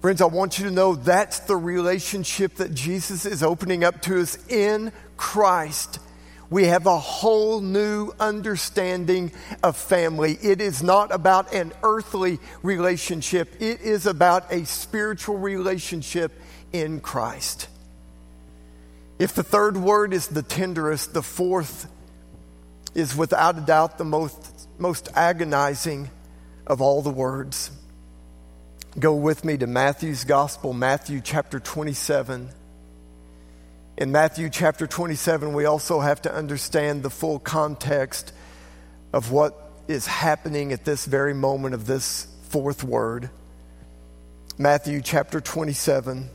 Friends, 0.00 0.20
I 0.20 0.26
want 0.26 0.58
you 0.58 0.66
to 0.66 0.70
know 0.70 0.94
that's 0.94 1.40
the 1.40 1.56
relationship 1.56 2.56
that 2.56 2.72
Jesus 2.72 3.24
is 3.24 3.42
opening 3.42 3.82
up 3.82 4.00
to 4.02 4.20
us 4.20 4.38
in 4.48 4.92
Christ. 5.16 5.98
We 6.50 6.64
have 6.64 6.86
a 6.86 6.98
whole 6.98 7.60
new 7.60 8.12
understanding 8.20 9.32
of 9.62 9.76
family. 9.76 10.38
It 10.40 10.60
is 10.60 10.82
not 10.82 11.12
about 11.12 11.52
an 11.52 11.72
earthly 11.82 12.38
relationship, 12.62 13.60
it 13.60 13.80
is 13.80 14.06
about 14.06 14.52
a 14.52 14.64
spiritual 14.64 15.36
relationship 15.36 16.32
in 16.72 17.00
Christ. 17.00 17.68
If 19.18 19.34
the 19.34 19.42
third 19.42 19.76
word 19.76 20.14
is 20.14 20.28
the 20.28 20.42
tenderest, 20.42 21.12
the 21.12 21.22
fourth 21.22 21.90
is 22.94 23.16
without 23.16 23.58
a 23.58 23.60
doubt 23.62 23.98
the 23.98 24.04
most, 24.04 24.68
most 24.78 25.08
agonizing 25.14 26.08
of 26.68 26.80
all 26.80 27.02
the 27.02 27.10
words. 27.10 27.72
Go 28.98 29.14
with 29.14 29.44
me 29.44 29.56
to 29.56 29.66
Matthew's 29.66 30.24
Gospel, 30.24 30.72
Matthew 30.72 31.20
chapter 31.20 31.58
27. 31.58 32.50
In 33.96 34.12
Matthew 34.12 34.50
chapter 34.50 34.86
27, 34.86 35.54
we 35.54 35.64
also 35.64 35.98
have 35.98 36.22
to 36.22 36.32
understand 36.32 37.02
the 37.02 37.10
full 37.10 37.38
context 37.38 38.32
of 39.12 39.32
what 39.32 39.72
is 39.88 40.06
happening 40.06 40.72
at 40.72 40.84
this 40.84 41.06
very 41.06 41.34
moment 41.34 41.74
of 41.74 41.86
this 41.86 42.26
fourth 42.50 42.84
word. 42.84 43.30
Matthew 44.58 45.00
chapter 45.00 45.40
27, 45.40 46.28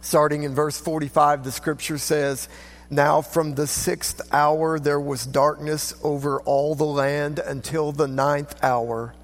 starting 0.00 0.42
in 0.42 0.54
verse 0.54 0.78
45, 0.78 1.44
the 1.44 1.52
scripture 1.52 1.98
says, 1.98 2.48
Now 2.90 3.20
from 3.20 3.54
the 3.54 3.66
sixth 3.66 4.22
hour 4.32 4.78
there 4.78 5.00
was 5.00 5.26
darkness 5.26 5.94
over 6.02 6.40
all 6.40 6.74
the 6.74 6.84
land 6.84 7.38
until 7.38 7.92
the 7.92 8.08
ninth 8.08 8.54
hour. 8.62 9.14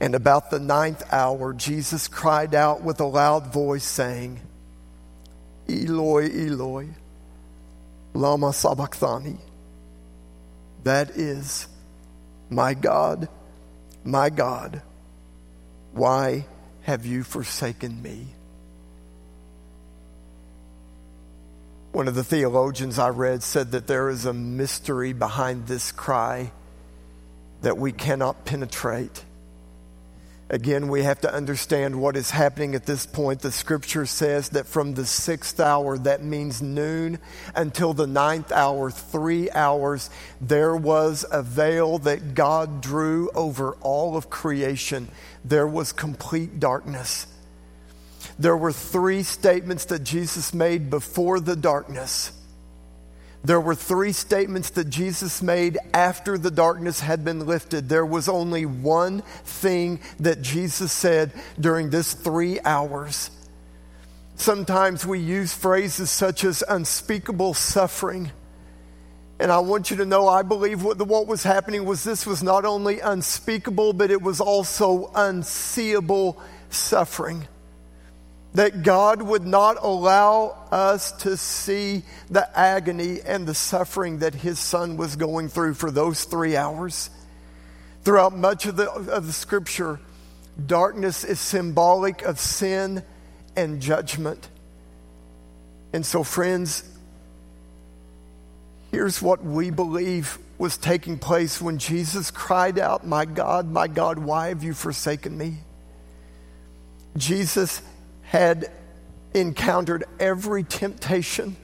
And 0.00 0.16
about 0.16 0.50
the 0.50 0.58
ninth 0.58 1.04
hour, 1.12 1.52
Jesus 1.52 2.08
cried 2.08 2.56
out 2.56 2.82
with 2.82 2.98
a 2.98 3.04
loud 3.04 3.52
voice, 3.52 3.84
saying, 3.84 4.40
Eloi, 5.68 6.24
Eloi, 6.26 6.88
Lama 8.12 8.52
Sabachthani. 8.52 9.38
That 10.82 11.10
is, 11.10 11.68
my 12.50 12.74
God, 12.74 13.28
my 14.02 14.28
God, 14.28 14.82
why 15.92 16.46
have 16.82 17.06
you 17.06 17.22
forsaken 17.22 18.02
me? 18.02 18.26
One 21.92 22.08
of 22.08 22.14
the 22.14 22.24
theologians 22.24 22.98
I 22.98 23.10
read 23.10 23.42
said 23.42 23.72
that 23.72 23.86
there 23.86 24.08
is 24.08 24.24
a 24.24 24.32
mystery 24.32 25.12
behind 25.12 25.66
this 25.66 25.92
cry 25.92 26.50
that 27.60 27.76
we 27.76 27.92
cannot 27.92 28.46
penetrate. 28.46 29.24
Again, 30.48 30.88
we 30.88 31.02
have 31.02 31.20
to 31.20 31.32
understand 31.32 32.00
what 32.00 32.16
is 32.16 32.30
happening 32.30 32.74
at 32.74 32.86
this 32.86 33.04
point. 33.04 33.40
The 33.40 33.52
scripture 33.52 34.06
says 34.06 34.50
that 34.50 34.66
from 34.66 34.94
the 34.94 35.04
sixth 35.04 35.60
hour, 35.60 35.98
that 35.98 36.22
means 36.24 36.62
noon, 36.62 37.18
until 37.54 37.92
the 37.92 38.06
ninth 38.06 38.52
hour, 38.52 38.90
three 38.90 39.50
hours, 39.50 40.08
there 40.40 40.74
was 40.74 41.26
a 41.30 41.42
veil 41.42 41.98
that 42.00 42.34
God 42.34 42.80
drew 42.80 43.30
over 43.34 43.74
all 43.82 44.16
of 44.16 44.30
creation. 44.30 45.08
There 45.44 45.66
was 45.66 45.92
complete 45.92 46.58
darkness. 46.58 47.26
There 48.38 48.56
were 48.56 48.72
three 48.72 49.22
statements 49.22 49.86
that 49.86 50.04
Jesus 50.04 50.54
made 50.54 50.90
before 50.90 51.40
the 51.40 51.56
darkness. 51.56 52.32
There 53.44 53.60
were 53.60 53.74
three 53.74 54.12
statements 54.12 54.70
that 54.70 54.88
Jesus 54.88 55.42
made 55.42 55.76
after 55.92 56.38
the 56.38 56.50
darkness 56.50 57.00
had 57.00 57.24
been 57.24 57.44
lifted. 57.46 57.88
There 57.88 58.06
was 58.06 58.28
only 58.28 58.66
one 58.66 59.22
thing 59.44 60.00
that 60.20 60.42
Jesus 60.42 60.92
said 60.92 61.32
during 61.58 61.90
this 61.90 62.14
three 62.14 62.60
hours. 62.60 63.30
Sometimes 64.36 65.04
we 65.04 65.18
use 65.18 65.52
phrases 65.52 66.10
such 66.10 66.44
as 66.44 66.62
unspeakable 66.68 67.54
suffering. 67.54 68.30
And 69.40 69.50
I 69.50 69.58
want 69.58 69.90
you 69.90 69.96
to 69.98 70.06
know, 70.06 70.28
I 70.28 70.42
believe 70.42 70.84
what, 70.84 70.98
what 71.02 71.26
was 71.26 71.42
happening 71.42 71.84
was 71.84 72.04
this 72.04 72.24
was 72.24 72.44
not 72.44 72.64
only 72.64 73.00
unspeakable, 73.00 73.92
but 73.92 74.12
it 74.12 74.22
was 74.22 74.40
also 74.40 75.10
unseeable 75.16 76.40
suffering 76.70 77.48
that 78.54 78.82
God 78.82 79.22
would 79.22 79.46
not 79.46 79.78
allow 79.82 80.66
us 80.70 81.12
to 81.12 81.36
see 81.36 82.02
the 82.30 82.58
agony 82.58 83.20
and 83.22 83.46
the 83.46 83.54
suffering 83.54 84.18
that 84.18 84.34
his 84.34 84.58
son 84.58 84.96
was 84.96 85.16
going 85.16 85.48
through 85.48 85.74
for 85.74 85.90
those 85.90 86.24
three 86.24 86.56
hours. 86.56 87.08
Throughout 88.04 88.36
much 88.36 88.66
of 88.66 88.76
the, 88.76 88.90
of 88.90 89.26
the 89.26 89.32
scripture, 89.32 90.00
darkness 90.66 91.24
is 91.24 91.40
symbolic 91.40 92.22
of 92.22 92.38
sin 92.38 93.02
and 93.56 93.80
judgment. 93.80 94.48
And 95.94 96.04
so, 96.04 96.22
friends, 96.22 96.84
here's 98.90 99.22
what 99.22 99.42
we 99.42 99.70
believe 99.70 100.38
was 100.58 100.76
taking 100.76 101.18
place 101.18 101.60
when 101.60 101.78
Jesus 101.78 102.30
cried 102.30 102.78
out, 102.78 103.06
My 103.06 103.24
God, 103.24 103.70
my 103.70 103.88
God, 103.88 104.18
why 104.18 104.48
have 104.48 104.62
you 104.62 104.74
forsaken 104.74 105.36
me? 105.36 105.56
Jesus 107.16 107.82
had 108.32 108.70
encountered 109.34 110.04
every 110.18 110.64
temptation, 110.64 111.54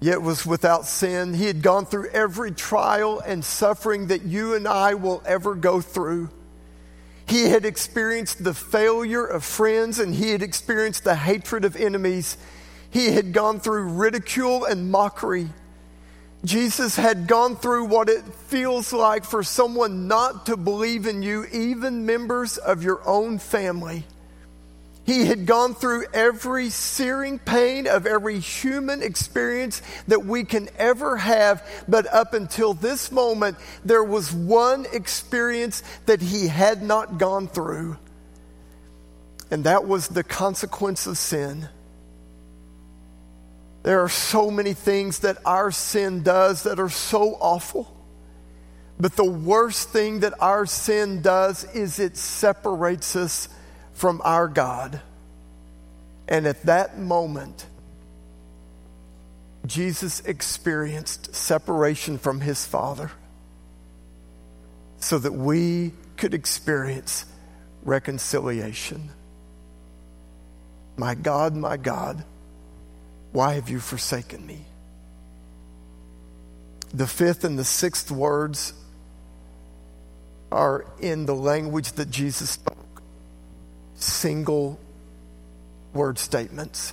yet 0.00 0.20
was 0.20 0.44
without 0.44 0.86
sin. 0.86 1.32
He 1.34 1.46
had 1.46 1.62
gone 1.62 1.86
through 1.86 2.08
every 2.08 2.50
trial 2.50 3.22
and 3.24 3.44
suffering 3.44 4.08
that 4.08 4.24
you 4.24 4.56
and 4.56 4.66
I 4.66 4.94
will 4.94 5.22
ever 5.24 5.54
go 5.54 5.80
through. 5.80 6.30
He 7.28 7.44
had 7.44 7.64
experienced 7.64 8.42
the 8.42 8.52
failure 8.52 9.24
of 9.24 9.44
friends 9.44 10.00
and 10.00 10.12
he 10.12 10.30
had 10.30 10.42
experienced 10.42 11.04
the 11.04 11.14
hatred 11.14 11.64
of 11.64 11.76
enemies. 11.76 12.36
He 12.90 13.12
had 13.12 13.32
gone 13.32 13.60
through 13.60 13.90
ridicule 13.90 14.64
and 14.64 14.90
mockery. 14.90 15.48
Jesus 16.44 16.96
had 16.96 17.28
gone 17.28 17.54
through 17.54 17.84
what 17.84 18.08
it 18.08 18.24
feels 18.24 18.92
like 18.92 19.24
for 19.24 19.44
someone 19.44 20.08
not 20.08 20.46
to 20.46 20.56
believe 20.56 21.06
in 21.06 21.22
you, 21.22 21.46
even 21.52 22.04
members 22.04 22.58
of 22.58 22.82
your 22.82 23.00
own 23.06 23.38
family. 23.38 24.04
He 25.08 25.24
had 25.24 25.46
gone 25.46 25.74
through 25.74 26.04
every 26.12 26.68
searing 26.68 27.38
pain 27.38 27.86
of 27.86 28.04
every 28.04 28.38
human 28.40 29.02
experience 29.02 29.80
that 30.06 30.26
we 30.26 30.44
can 30.44 30.68
ever 30.76 31.16
have. 31.16 31.66
But 31.88 32.06
up 32.12 32.34
until 32.34 32.74
this 32.74 33.10
moment, 33.10 33.56
there 33.86 34.04
was 34.04 34.30
one 34.30 34.84
experience 34.92 35.82
that 36.04 36.20
he 36.20 36.48
had 36.48 36.82
not 36.82 37.16
gone 37.16 37.48
through. 37.48 37.96
And 39.50 39.64
that 39.64 39.88
was 39.88 40.08
the 40.08 40.22
consequence 40.22 41.06
of 41.06 41.16
sin. 41.16 41.70
There 43.84 44.02
are 44.02 44.10
so 44.10 44.50
many 44.50 44.74
things 44.74 45.20
that 45.20 45.38
our 45.46 45.70
sin 45.70 46.22
does 46.22 46.64
that 46.64 46.78
are 46.78 46.90
so 46.90 47.38
awful. 47.40 47.90
But 49.00 49.16
the 49.16 49.24
worst 49.24 49.88
thing 49.88 50.20
that 50.20 50.34
our 50.42 50.66
sin 50.66 51.22
does 51.22 51.64
is 51.74 51.98
it 51.98 52.18
separates 52.18 53.16
us 53.16 53.48
from 53.98 54.22
our 54.24 54.46
God. 54.46 55.00
And 56.28 56.46
at 56.46 56.62
that 56.62 56.96
moment, 57.00 57.66
Jesus 59.66 60.20
experienced 60.20 61.34
separation 61.34 62.16
from 62.16 62.40
his 62.40 62.64
Father 62.64 63.10
so 65.00 65.18
that 65.18 65.32
we 65.32 65.92
could 66.16 66.32
experience 66.32 67.24
reconciliation. 67.82 69.10
My 70.96 71.16
God, 71.16 71.56
my 71.56 71.76
God, 71.76 72.24
why 73.32 73.54
have 73.54 73.68
you 73.68 73.80
forsaken 73.80 74.46
me? 74.46 74.64
The 76.94 77.08
fifth 77.08 77.42
and 77.42 77.58
the 77.58 77.64
sixth 77.64 78.12
words 78.12 78.74
are 80.52 80.86
in 81.00 81.26
the 81.26 81.34
language 81.34 81.92
that 81.94 82.10
Jesus 82.10 82.50
spoke 82.50 82.67
single 84.02 84.78
word 85.92 86.18
statements. 86.18 86.92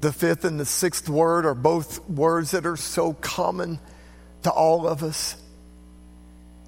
The 0.00 0.12
fifth 0.12 0.44
and 0.44 0.60
the 0.60 0.66
sixth 0.66 1.08
word 1.08 1.46
are 1.46 1.54
both 1.54 2.08
words 2.08 2.50
that 2.50 2.66
are 2.66 2.76
so 2.76 3.14
common 3.14 3.78
to 4.42 4.50
all 4.50 4.86
of 4.86 5.02
us. 5.02 5.36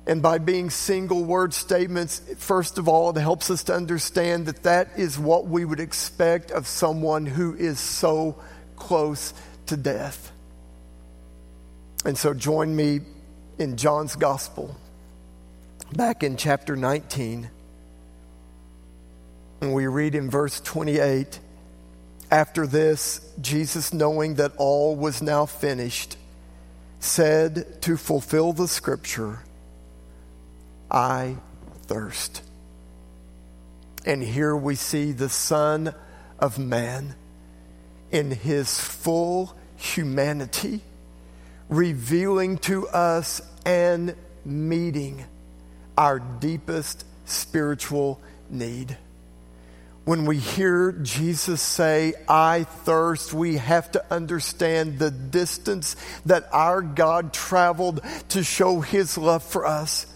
And 0.07 0.23
by 0.23 0.39
being 0.39 0.71
single 0.71 1.25
word 1.25 1.53
statements, 1.53 2.21
first 2.39 2.79
of 2.79 2.89
all, 2.89 3.11
it 3.11 3.21
helps 3.21 3.51
us 3.51 3.65
to 3.65 3.75
understand 3.75 4.47
that 4.47 4.63
that 4.63 4.91
is 4.97 5.19
what 5.19 5.47
we 5.47 5.65
would 5.65 5.81
expect 5.81 6.51
of 6.53 6.67
someone 6.67 7.27
who 7.27 7.55
is 7.55 7.81
so 7.81 8.37
close 8.77 9.35
to 9.67 9.77
death. 9.77 10.31
And 12.05 12.17
so 12.17 12.35
join 12.35 12.75
me 12.75 13.01
in 13.59 13.77
John's 13.77 14.15
Gospel, 14.15 14.77
back 15.93 16.23
in 16.23 16.37
chapter 16.37 16.77
19. 16.77 17.51
And 19.61 19.73
we 19.73 19.87
read 19.87 20.15
in 20.15 20.31
verse 20.31 20.61
28 20.61 21.41
After 22.31 22.67
this, 22.67 23.21
Jesus, 23.41 23.93
knowing 23.93 24.35
that 24.35 24.53
all 24.57 24.97
was 24.97 25.23
now 25.23 25.47
finished, 25.47 26.17
said 27.01 27.81
to 27.83 27.97
fulfill 27.97 28.53
the 28.53 28.69
scripture, 28.69 29.41
I 30.91 31.37
thirst. 31.83 32.43
And 34.05 34.23
here 34.23 34.55
we 34.55 34.77
see 34.77 35.13
the 35.13 35.29
Son 35.29 35.95
of 36.39 36.59
Man 36.59 37.15
in 38.11 38.31
his 38.31 38.79
full 38.79 39.57
humanity, 39.77 40.81
revealing 41.69 42.59
to 42.59 42.87
us 42.89 43.41
and 43.65 44.15
meeting 44.45 45.25
our 45.99 46.21
deepest 46.21 47.05
spiritual 47.25 48.21
need. 48.49 48.97
When 50.07 50.25
we 50.25 50.39
hear 50.39 50.93
Jesus 50.93 51.61
say, 51.61 52.15
I 52.29 52.63
thirst, 52.63 53.35
we 53.35 53.57
have 53.57 53.91
to 53.91 54.05
understand 54.09 55.01
the 55.01 55.11
distance 55.11 55.97
that 56.27 56.49
our 56.53 56.81
God 56.81 57.33
traveled 57.33 58.03
to 58.29 58.45
show 58.45 58.81
his 58.81 59.19
love 59.19 59.43
for 59.43 59.67
us. 59.67 60.07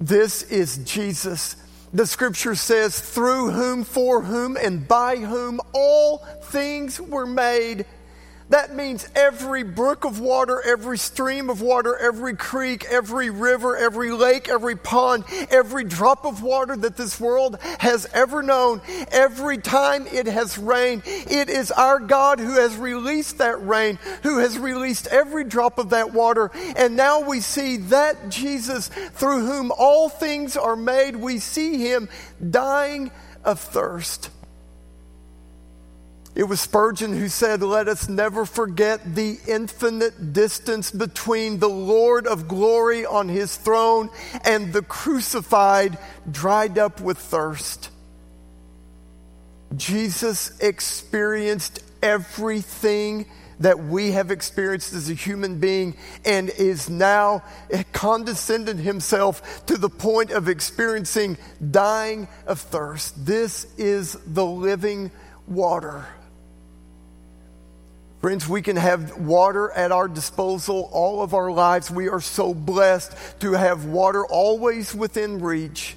This 0.00 0.42
is 0.44 0.78
Jesus. 0.78 1.56
The 1.92 2.06
scripture 2.06 2.54
says, 2.54 2.98
through 2.98 3.50
whom, 3.50 3.84
for 3.84 4.22
whom, 4.22 4.56
and 4.56 4.88
by 4.88 5.16
whom 5.16 5.60
all 5.74 6.24
things 6.44 6.98
were 6.98 7.26
made 7.26 7.84
that 8.52 8.74
means 8.74 9.08
every 9.14 9.62
brook 9.62 10.04
of 10.04 10.20
water, 10.20 10.62
every 10.64 10.98
stream 10.98 11.50
of 11.50 11.60
water, 11.60 11.96
every 11.96 12.36
creek, 12.36 12.84
every 12.88 13.30
river, 13.30 13.76
every 13.76 14.10
lake, 14.12 14.48
every 14.48 14.76
pond, 14.76 15.24
every 15.50 15.84
drop 15.84 16.24
of 16.24 16.42
water 16.42 16.76
that 16.76 16.96
this 16.96 17.20
world 17.20 17.58
has 17.78 18.06
ever 18.12 18.42
known, 18.42 18.80
every 19.10 19.58
time 19.58 20.06
it 20.06 20.26
has 20.26 20.58
rained, 20.58 21.02
it 21.06 21.48
is 21.48 21.70
our 21.70 21.98
God 21.98 22.40
who 22.40 22.54
has 22.54 22.76
released 22.76 23.38
that 23.38 23.64
rain, 23.66 23.98
who 24.22 24.38
has 24.38 24.58
released 24.58 25.06
every 25.08 25.44
drop 25.44 25.78
of 25.78 25.90
that 25.90 26.12
water. 26.12 26.50
And 26.76 26.96
now 26.96 27.20
we 27.20 27.40
see 27.40 27.78
that 27.78 28.28
Jesus, 28.28 28.88
through 28.88 29.46
whom 29.46 29.72
all 29.76 30.08
things 30.08 30.56
are 30.56 30.76
made, 30.76 31.16
we 31.16 31.38
see 31.38 31.78
him 31.78 32.08
dying 32.50 33.10
of 33.44 33.60
thirst. 33.60 34.30
It 36.34 36.44
was 36.44 36.60
Spurgeon 36.60 37.14
who 37.14 37.28
said, 37.28 37.62
Let 37.62 37.88
us 37.88 38.08
never 38.08 38.46
forget 38.46 39.14
the 39.14 39.38
infinite 39.46 40.32
distance 40.32 40.90
between 40.90 41.58
the 41.58 41.68
Lord 41.68 42.26
of 42.26 42.48
glory 42.48 43.04
on 43.04 43.28
his 43.28 43.54
throne 43.56 44.08
and 44.44 44.72
the 44.72 44.82
crucified, 44.82 45.98
dried 46.30 46.78
up 46.78 47.02
with 47.02 47.18
thirst. 47.18 47.90
Jesus 49.76 50.58
experienced 50.60 51.80
everything 52.02 53.26
that 53.60 53.78
we 53.78 54.12
have 54.12 54.30
experienced 54.30 54.94
as 54.94 55.10
a 55.10 55.14
human 55.14 55.60
being 55.60 55.94
and 56.24 56.48
is 56.48 56.88
now 56.88 57.42
condescended 57.92 58.78
himself 58.78 59.64
to 59.66 59.76
the 59.76 59.88
point 59.90 60.30
of 60.30 60.48
experiencing 60.48 61.36
dying 61.70 62.26
of 62.46 62.58
thirst. 62.58 63.24
This 63.24 63.66
is 63.76 64.16
the 64.26 64.44
living 64.44 65.10
water. 65.46 66.06
Friends, 68.22 68.48
we 68.48 68.62
can 68.62 68.76
have 68.76 69.18
water 69.18 69.72
at 69.72 69.90
our 69.90 70.06
disposal 70.06 70.88
all 70.92 71.22
of 71.22 71.34
our 71.34 71.50
lives. 71.50 71.90
We 71.90 72.08
are 72.08 72.20
so 72.20 72.54
blessed 72.54 73.12
to 73.40 73.54
have 73.54 73.84
water 73.84 74.24
always 74.24 74.94
within 74.94 75.42
reach. 75.42 75.96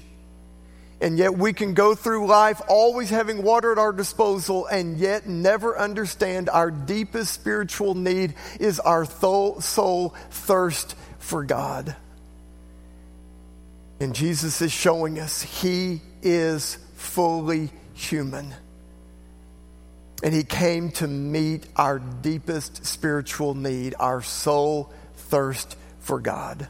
And 1.00 1.18
yet 1.18 1.38
we 1.38 1.52
can 1.52 1.74
go 1.74 1.94
through 1.94 2.26
life 2.26 2.60
always 2.66 3.10
having 3.10 3.44
water 3.44 3.70
at 3.70 3.78
our 3.78 3.92
disposal 3.92 4.66
and 4.66 4.98
yet 4.98 5.28
never 5.28 5.78
understand 5.78 6.48
our 6.48 6.72
deepest 6.72 7.32
spiritual 7.32 7.94
need 7.94 8.34
is 8.58 8.80
our 8.80 9.04
soul 9.04 9.60
thirst 10.30 10.96
for 11.20 11.44
God. 11.44 11.94
And 14.00 14.16
Jesus 14.16 14.60
is 14.62 14.72
showing 14.72 15.20
us 15.20 15.42
he 15.42 16.00
is 16.22 16.76
fully 16.96 17.70
human. 17.94 18.52
And 20.22 20.34
he 20.34 20.44
came 20.44 20.90
to 20.92 21.06
meet 21.06 21.66
our 21.76 21.98
deepest 21.98 22.86
spiritual 22.86 23.54
need, 23.54 23.94
our 23.98 24.22
soul 24.22 24.92
thirst 25.14 25.76
for 26.00 26.20
God. 26.20 26.68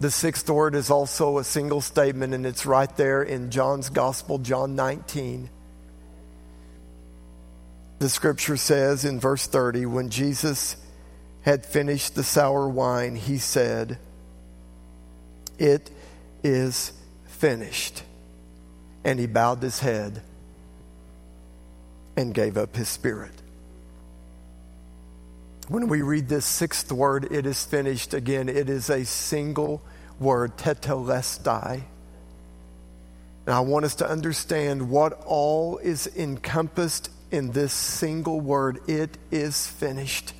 The 0.00 0.10
sixth 0.10 0.48
word 0.48 0.74
is 0.74 0.90
also 0.90 1.38
a 1.38 1.44
single 1.44 1.80
statement, 1.80 2.34
and 2.34 2.44
it's 2.44 2.66
right 2.66 2.94
there 2.96 3.22
in 3.22 3.50
John's 3.50 3.88
Gospel, 3.88 4.38
John 4.38 4.76
19. 4.76 5.48
The 7.98 8.08
scripture 8.08 8.58
says 8.58 9.04
in 9.04 9.20
verse 9.20 9.46
30 9.46 9.86
when 9.86 10.10
Jesus 10.10 10.76
had 11.42 11.64
finished 11.64 12.14
the 12.14 12.24
sour 12.24 12.68
wine, 12.68 13.16
he 13.16 13.38
said, 13.38 13.98
It 15.58 15.90
is 16.42 16.92
finished. 17.26 18.02
And 19.04 19.18
he 19.18 19.26
bowed 19.26 19.62
his 19.62 19.78
head 19.78 20.22
and 22.16 22.32
gave 22.32 22.56
up 22.56 22.76
his 22.76 22.88
spirit. 22.88 23.32
When 25.68 25.88
we 25.88 26.02
read 26.02 26.28
this 26.28 26.46
sixth 26.46 26.92
word, 26.92 27.32
it 27.32 27.44
is 27.44 27.64
finished 27.64 28.14
again. 28.14 28.48
It 28.48 28.70
is 28.70 28.88
a 28.88 29.04
single 29.04 29.82
word, 30.20 30.56
tetelestai. 30.56 31.82
And 33.46 33.54
I 33.54 33.60
want 33.60 33.84
us 33.84 33.96
to 33.96 34.08
understand 34.08 34.90
what 34.90 35.22
all 35.26 35.78
is 35.78 36.06
encompassed 36.16 37.10
in 37.30 37.52
this 37.52 37.72
single 37.72 38.40
word. 38.40 38.78
It 38.88 39.18
is 39.30 39.66
finished. 39.66 40.34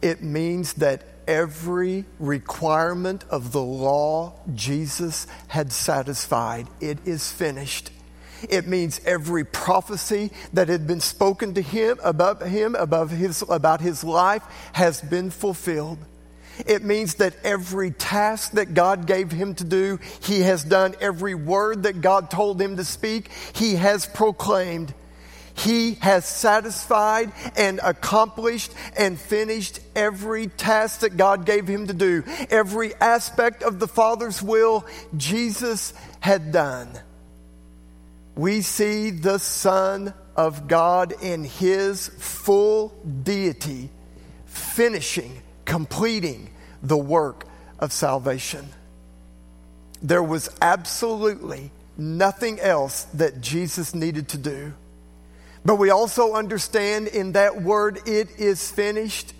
It 0.00 0.22
means 0.22 0.74
that 0.74 1.02
every 1.26 2.04
requirement 2.18 3.24
of 3.30 3.52
the 3.52 3.62
law 3.62 4.34
Jesus 4.54 5.26
had 5.48 5.72
satisfied. 5.72 6.68
It 6.80 6.98
is 7.04 7.30
finished. 7.30 7.90
It 8.50 8.66
means 8.66 9.00
every 9.04 9.44
prophecy 9.44 10.30
that 10.52 10.68
had 10.68 10.86
been 10.86 11.00
spoken 11.00 11.54
to 11.54 11.62
him 11.62 11.98
about 12.02 12.42
him 12.46 12.74
above 12.74 13.10
his, 13.10 13.42
about 13.48 13.80
his 13.80 14.04
life 14.04 14.42
has 14.72 15.00
been 15.00 15.30
fulfilled. 15.30 15.98
It 16.66 16.84
means 16.84 17.14
that 17.14 17.34
every 17.42 17.90
task 17.90 18.52
that 18.52 18.74
God 18.74 19.06
gave 19.06 19.32
him 19.32 19.54
to 19.56 19.64
do, 19.64 19.98
he 20.22 20.40
has 20.40 20.62
done. 20.62 20.94
Every 21.00 21.34
word 21.34 21.82
that 21.84 22.00
God 22.00 22.30
told 22.30 22.60
him 22.60 22.76
to 22.76 22.84
speak, 22.84 23.30
he 23.54 23.74
has 23.74 24.06
proclaimed. 24.06 24.94
He 25.56 25.94
has 25.94 26.26
satisfied 26.26 27.32
and 27.56 27.80
accomplished 27.82 28.72
and 28.96 29.18
finished 29.18 29.80
every 29.94 30.48
task 30.48 31.00
that 31.00 31.16
God 31.16 31.46
gave 31.46 31.68
him 31.68 31.86
to 31.86 31.94
do. 31.94 32.24
Every 32.50 32.94
aspect 32.96 33.62
of 33.62 33.78
the 33.78 33.88
Father's 33.88 34.42
will, 34.42 34.84
Jesus 35.16 35.94
had 36.20 36.50
done. 36.50 36.88
We 38.36 38.62
see 38.62 39.10
the 39.10 39.38
Son 39.38 40.12
of 40.36 40.66
God 40.66 41.14
in 41.22 41.44
his 41.44 42.08
full 42.08 42.88
deity 43.22 43.90
finishing, 44.46 45.40
completing 45.64 46.50
the 46.82 46.96
work 46.96 47.44
of 47.78 47.92
salvation. 47.92 48.68
There 50.02 50.22
was 50.22 50.50
absolutely 50.60 51.70
nothing 51.96 52.58
else 52.60 53.04
that 53.14 53.40
Jesus 53.40 53.94
needed 53.94 54.28
to 54.30 54.38
do. 54.38 54.74
But 55.64 55.76
we 55.76 55.90
also 55.90 56.34
understand 56.34 57.08
in 57.08 57.32
that 57.32 57.62
word, 57.62 58.00
it 58.06 58.38
is 58.38 58.70
finished. 58.70 59.32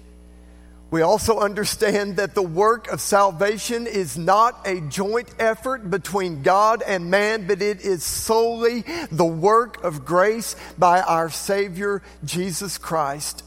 We 0.95 1.03
also 1.03 1.41
understand 1.41 2.19
that 2.19 2.37
the 2.37 2.43
work 2.43 2.87
of 2.87 3.01
salvation 3.01 3.89
is 3.89 4.17
not 4.17 4.65
a 4.65 4.81
joint 4.81 5.29
effort 5.41 5.91
between 5.91 6.45
God 6.45 6.85
and 6.87 7.11
man, 7.11 7.49
but 7.49 7.61
it 7.61 7.81
is 7.81 8.05
solely 8.05 8.85
the 9.11 9.25
work 9.25 9.83
of 9.83 10.05
grace 10.05 10.55
by 10.79 11.01
our 11.01 11.31
Savior, 11.31 12.01
Jesus 12.25 12.79
Christ. 12.79 13.43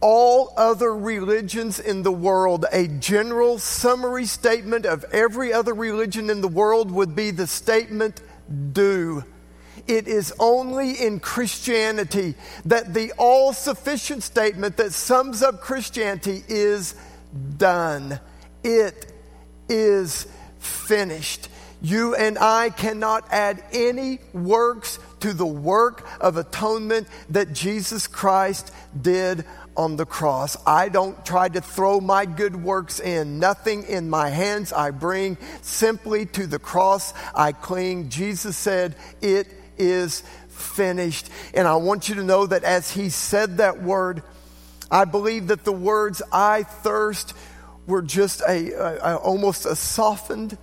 All 0.00 0.54
other 0.56 0.94
religions 0.94 1.80
in 1.80 2.04
the 2.04 2.12
world, 2.12 2.64
a 2.70 2.86
general 2.86 3.58
summary 3.58 4.26
statement 4.26 4.86
of 4.86 5.02
every 5.10 5.52
other 5.52 5.74
religion 5.74 6.30
in 6.30 6.42
the 6.42 6.46
world 6.46 6.92
would 6.92 7.16
be 7.16 7.32
the 7.32 7.48
statement, 7.48 8.22
do. 8.72 9.24
It 9.86 10.08
is 10.08 10.32
only 10.38 10.92
in 10.92 11.20
Christianity 11.20 12.34
that 12.64 12.94
the 12.94 13.12
all 13.18 13.52
sufficient 13.52 14.22
statement 14.22 14.76
that 14.76 14.92
sums 14.92 15.42
up 15.42 15.60
Christianity 15.60 16.42
is 16.48 16.94
done. 17.56 18.20
It 18.62 19.12
is 19.68 20.26
finished. 20.58 21.48
You 21.80 22.14
and 22.14 22.38
I 22.38 22.70
cannot 22.70 23.26
add 23.32 23.64
any 23.72 24.20
works 24.32 25.00
to 25.20 25.32
the 25.32 25.46
work 25.46 26.06
of 26.20 26.36
atonement 26.36 27.08
that 27.30 27.52
Jesus 27.52 28.06
Christ 28.06 28.72
did 29.00 29.44
on 29.76 29.96
the 29.96 30.06
cross. 30.06 30.56
I 30.66 30.88
don't 30.88 31.24
try 31.24 31.48
to 31.48 31.60
throw 31.60 32.00
my 32.00 32.26
good 32.26 32.62
works 32.62 33.00
in. 33.00 33.38
Nothing 33.38 33.84
in 33.84 34.08
my 34.08 34.28
hands 34.28 34.72
I 34.72 34.90
bring. 34.90 35.38
Simply 35.62 36.26
to 36.26 36.46
the 36.46 36.58
cross 36.58 37.14
I 37.34 37.52
cling. 37.52 38.10
Jesus 38.10 38.56
said, 38.56 38.94
It 39.20 39.48
is 39.82 40.22
finished. 40.48 41.28
And 41.54 41.66
I 41.66 41.76
want 41.76 42.08
you 42.08 42.16
to 42.16 42.24
know 42.24 42.46
that 42.46 42.64
as 42.64 42.90
he 42.90 43.08
said 43.08 43.58
that 43.58 43.82
word, 43.82 44.22
I 44.90 45.04
believe 45.04 45.48
that 45.48 45.64
the 45.64 45.72
words 45.72 46.22
I 46.32 46.64
thirst 46.64 47.34
were 47.86 48.02
just 48.02 48.42
a, 48.42 48.72
a, 48.72 49.14
a, 49.14 49.16
almost 49.16 49.66
a 49.66 49.74
softened, 49.74 50.56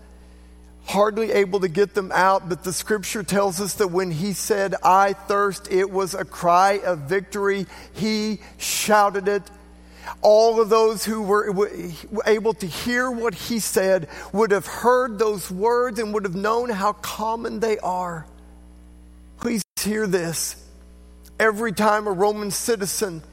hardly 0.85 1.31
able 1.31 1.59
to 1.61 1.67
get 1.67 1.93
them 1.93 2.11
out. 2.13 2.47
But 2.47 2.63
the 2.63 2.73
scripture 2.73 3.23
tells 3.23 3.59
us 3.59 3.75
that 3.75 3.89
when 3.89 4.11
he 4.11 4.33
said, 4.33 4.75
I 4.83 5.13
thirst, 5.13 5.71
it 5.71 5.89
was 5.89 6.13
a 6.13 6.25
cry 6.25 6.79
of 6.85 6.99
victory. 6.99 7.65
He 7.93 8.39
shouted 8.57 9.27
it. 9.27 9.43
All 10.21 10.59
of 10.59 10.69
those 10.69 11.05
who 11.05 11.21
were 11.21 11.69
able 12.25 12.53
to 12.55 12.65
hear 12.65 13.11
what 13.11 13.35
he 13.35 13.59
said 13.59 14.07
would 14.33 14.51
have 14.51 14.65
heard 14.65 15.19
those 15.19 15.51
words 15.51 15.99
and 15.99 16.13
would 16.13 16.23
have 16.23 16.35
known 16.35 16.69
how 16.69 16.93
common 16.93 17.59
they 17.59 17.77
are. 17.79 18.25
Please 19.39 19.63
hear 19.79 20.05
this. 20.05 20.57
Every 21.39 21.71
time 21.71 22.07
a 22.07 22.11
Roman 22.11 22.51
citizen 22.51 23.23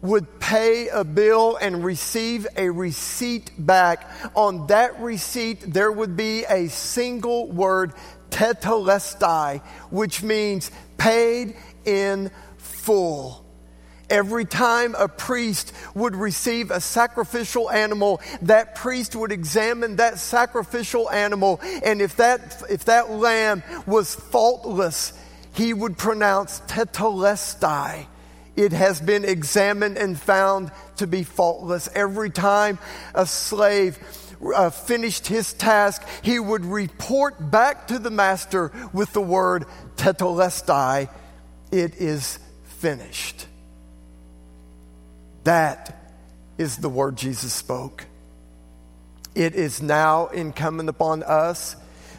would 0.00 0.40
pay 0.40 0.88
a 0.88 1.04
bill 1.04 1.56
and 1.56 1.84
receive 1.84 2.48
a 2.56 2.68
receipt 2.68 3.52
back, 3.56 4.10
on 4.34 4.66
that 4.66 4.98
receipt 5.00 5.72
there 5.72 5.92
would 5.92 6.16
be 6.16 6.44
a 6.46 6.68
single 6.68 7.48
word, 7.48 7.92
tetelestai, 8.30 9.62
which 9.90 10.24
means 10.24 10.72
paid 10.98 11.54
in 11.84 12.32
full. 12.56 13.46
Every 14.10 14.44
time 14.44 14.96
a 14.98 15.06
priest 15.06 15.72
would 15.94 16.16
receive 16.16 16.72
a 16.72 16.80
sacrificial 16.80 17.70
animal, 17.70 18.20
that 18.42 18.74
priest 18.74 19.14
would 19.14 19.30
examine 19.30 19.96
that 19.96 20.18
sacrificial 20.18 21.08
animal, 21.08 21.60
and 21.84 22.02
if 22.02 22.16
that, 22.16 22.64
if 22.68 22.86
that 22.86 23.12
lamb 23.12 23.62
was 23.86 24.16
faultless, 24.16 25.12
he 25.52 25.72
would 25.74 25.98
pronounce 25.98 26.60
tetelestai. 26.60 28.06
It 28.56 28.72
has 28.72 29.00
been 29.00 29.24
examined 29.24 29.96
and 29.96 30.18
found 30.18 30.72
to 30.96 31.06
be 31.06 31.24
faultless. 31.24 31.88
Every 31.94 32.30
time 32.30 32.78
a 33.14 33.26
slave 33.26 33.98
uh, 34.54 34.70
finished 34.70 35.26
his 35.26 35.52
task, 35.52 36.02
he 36.22 36.38
would 36.38 36.64
report 36.64 37.50
back 37.50 37.88
to 37.88 37.98
the 37.98 38.10
master 38.10 38.72
with 38.92 39.12
the 39.12 39.22
word 39.22 39.64
tetelestai. 39.96 41.08
It 41.70 41.94
is 41.94 42.38
finished. 42.64 43.46
That 45.44 46.12
is 46.58 46.76
the 46.76 46.88
word 46.88 47.16
Jesus 47.16 47.52
spoke. 47.52 48.04
It 49.34 49.54
is 49.54 49.80
now 49.80 50.26
incumbent 50.26 50.90
upon 50.90 51.22
us 51.22 51.76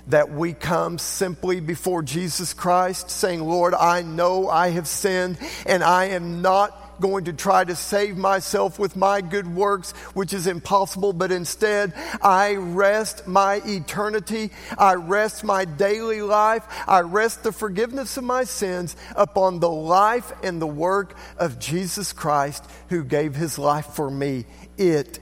that 0.08 0.32
we 0.32 0.54
come 0.54 0.98
simply 0.98 1.60
before 1.60 2.04
Jesus 2.04 2.54
Christ 2.54 3.10
saying, 3.10 3.42
Lord, 3.42 3.74
I 3.74 4.02
know 4.02 4.50
I 4.50 4.70
have 4.70 4.88
sinned 4.88 5.38
and 5.66 5.84
I 5.84 6.06
am 6.06 6.42
not 6.42 6.84
going 7.00 7.26
to 7.26 7.34
try 7.34 7.64
to 7.64 7.76
save 7.76 8.18
myself 8.18 8.80
with 8.80 8.96
my 8.96 9.22
good 9.22 9.48
works, 9.48 9.92
which 10.14 10.34
is 10.34 10.48
impossible, 10.48 11.14
but 11.14 11.32
instead 11.32 11.94
I 12.22 12.56
rest 12.56 13.28
my 13.28 13.62
eternity. 13.66 14.52
I 14.78 14.96
rest 14.96 15.44
my 15.44 15.66
daily 15.66 16.22
life. 16.22 16.64
I 16.88 17.02
rest 17.02 17.44
the 17.44 17.52
forgiveness 17.52 18.18
of 18.18 18.24
my 18.24 18.44
sins 18.44 18.96
upon 19.16 19.60
the 19.60 19.70
life 19.70 20.32
and 20.44 20.62
the 20.62 20.68
work 20.68 21.18
of 21.38 21.60
Jesus 21.60 22.14
Christ 22.14 22.64
who 22.90 23.04
gave 23.04 23.36
his 23.36 23.58
life 23.58 23.88
for 23.88 24.10
me. 24.10 24.46
It 24.78 25.20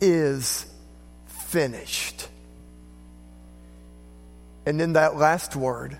is 0.00 0.66
finished. 1.26 2.28
And 4.68 4.82
in 4.82 4.92
that 4.92 5.16
last 5.16 5.56
word, 5.56 5.96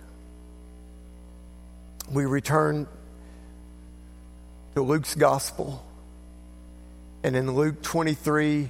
we 2.12 2.26
return 2.26 2.86
to 4.74 4.82
Luke's 4.82 5.14
gospel. 5.14 5.82
And 7.22 7.34
in 7.34 7.50
Luke 7.52 7.80
23, 7.80 8.68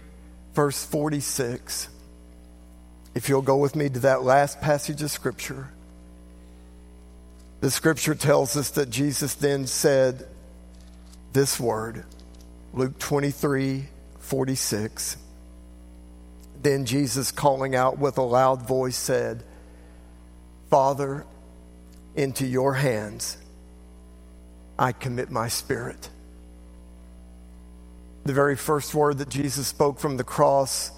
verse 0.55 0.85
46, 0.85 1.89
if 3.17 3.29
you'll 3.29 3.43
go 3.43 3.57
with 3.57 3.75
me 3.75 3.89
to 3.89 3.99
that 3.99 4.23
last 4.23 4.61
passage 4.61 5.03
of 5.03 5.11
Scripture, 5.11 5.67
the 7.61 7.69
Scripture 7.69 8.15
tells 8.15 8.57
us 8.57 8.71
that 8.71 8.91
Jesus 8.91 9.35
then 9.35 9.67
said 9.67 10.29
this 11.33 11.59
word, 11.59 12.05
Luke 12.73 13.01
23, 13.01 13.89
46. 14.21 15.17
Then 16.63 16.87
Jesus, 16.87 17.33
calling 17.33 17.75
out 17.75 17.99
with 17.99 18.17
a 18.17 18.23
loud 18.23 18.63
voice, 18.63 18.97
said, 18.97 19.43
Father, 20.71 21.25
into 22.15 22.47
your 22.47 22.75
hands 22.75 23.39
I 24.79 24.93
commit 24.93 25.31
my 25.31 25.49
spirit. 25.49 26.09
The 28.25 28.33
very 28.33 28.57
first 28.57 28.95
word 28.95 29.19
that 29.19 29.29
Jesus 29.29 29.67
spoke 29.67 29.99
from 29.99 30.17
the 30.17 30.25
cross 30.25 30.93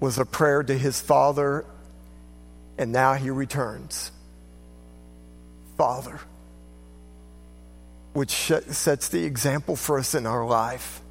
was 0.00 0.18
a 0.18 0.24
prayer 0.24 0.62
to 0.62 0.76
his 0.76 1.00
Father, 1.00 1.64
and 2.78 2.92
now 2.92 3.14
he 3.14 3.30
returns. 3.30 4.12
Father, 5.76 6.20
which 8.14 8.30
sets 8.30 9.08
the 9.08 9.24
example 9.24 9.76
for 9.76 9.98
us 9.98 10.14
in 10.14 10.26
our 10.26 10.46
life. 10.46 11.02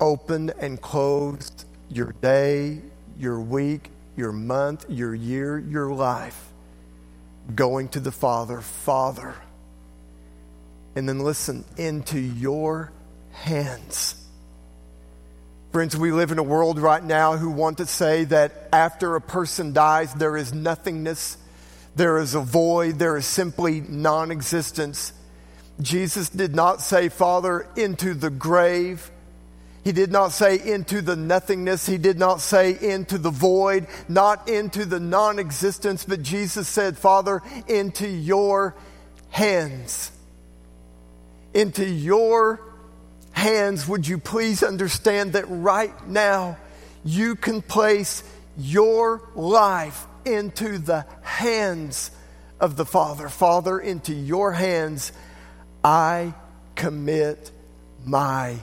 Open 0.00 0.50
and 0.58 0.80
closed 0.80 1.66
your 1.90 2.14
day, 2.22 2.80
your 3.18 3.38
week, 3.40 3.90
your 4.16 4.32
month, 4.32 4.86
your 4.88 5.14
year, 5.14 5.58
your 5.58 5.92
life 5.92 6.52
going 7.54 7.88
to 7.88 8.00
the 8.00 8.12
Father, 8.12 8.60
Father. 8.60 9.34
And 10.94 11.08
then 11.08 11.20
listen, 11.20 11.64
into 11.76 12.18
your 12.18 12.92
hands. 13.32 14.16
Friends, 15.72 15.96
we 15.96 16.12
live 16.12 16.32
in 16.32 16.38
a 16.38 16.42
world 16.42 16.78
right 16.78 17.02
now 17.02 17.36
who 17.36 17.50
want 17.50 17.78
to 17.78 17.86
say 17.86 18.24
that 18.24 18.68
after 18.72 19.16
a 19.16 19.20
person 19.20 19.72
dies, 19.72 20.12
there 20.12 20.36
is 20.36 20.52
nothingness, 20.52 21.38
there 21.96 22.18
is 22.18 22.34
a 22.34 22.40
void, 22.40 22.98
there 22.98 23.16
is 23.16 23.24
simply 23.24 23.80
non 23.80 24.30
existence. 24.30 25.14
Jesus 25.80 26.28
did 26.28 26.54
not 26.54 26.82
say, 26.82 27.08
Father, 27.08 27.66
into 27.74 28.12
the 28.12 28.28
grave. 28.28 29.10
He 29.84 29.92
did 29.92 30.12
not 30.12 30.32
say 30.32 30.60
into 30.60 31.02
the 31.02 31.16
nothingness. 31.16 31.86
He 31.86 31.98
did 31.98 32.18
not 32.18 32.40
say 32.40 32.78
into 32.80 33.18
the 33.18 33.30
void, 33.30 33.88
not 34.08 34.48
into 34.48 34.84
the 34.84 35.00
non 35.00 35.38
existence, 35.38 36.04
but 36.04 36.22
Jesus 36.22 36.68
said, 36.68 36.96
Father, 36.96 37.42
into 37.66 38.06
your 38.06 38.76
hands. 39.30 40.12
Into 41.52 41.84
your 41.84 42.60
hands, 43.32 43.88
would 43.88 44.06
you 44.06 44.18
please 44.18 44.62
understand 44.62 45.32
that 45.32 45.46
right 45.48 46.06
now 46.06 46.58
you 47.04 47.34
can 47.34 47.60
place 47.60 48.22
your 48.56 49.28
life 49.34 50.06
into 50.24 50.78
the 50.78 51.04
hands 51.22 52.12
of 52.60 52.76
the 52.76 52.86
Father? 52.86 53.28
Father, 53.28 53.80
into 53.80 54.14
your 54.14 54.52
hands 54.52 55.10
I 55.82 56.34
commit 56.76 57.50
my 58.04 58.58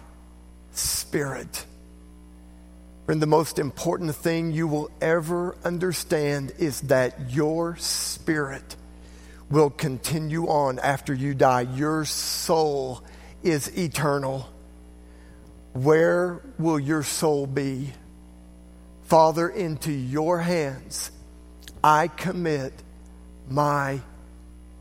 spirit. 0.80 1.66
And 3.08 3.22
the 3.22 3.28
most 3.28 3.60
important 3.60 4.16
thing 4.16 4.52
you 4.52 4.68
will 4.68 4.92
ever 5.02 5.58
understand 5.64 6.52
is 6.60 6.82
that 6.82 7.32
your 7.32 7.76
spirit 7.78 8.76
will 9.50 9.72
continue 9.72 10.48
on 10.48 10.78
after 10.80 11.14
you 11.14 11.34
die. 11.34 11.62
Your 11.62 12.06
soul 12.06 13.04
is 13.42 13.76
eternal. 13.78 14.48
Where 15.74 16.42
will 16.60 16.80
your 16.80 17.04
soul 17.04 17.48
be? 17.48 17.94
Father, 19.04 19.50
into 19.50 19.92
your 19.92 20.40
hands 20.40 21.12
I 21.84 22.08
commit 22.08 22.74
my 23.48 24.02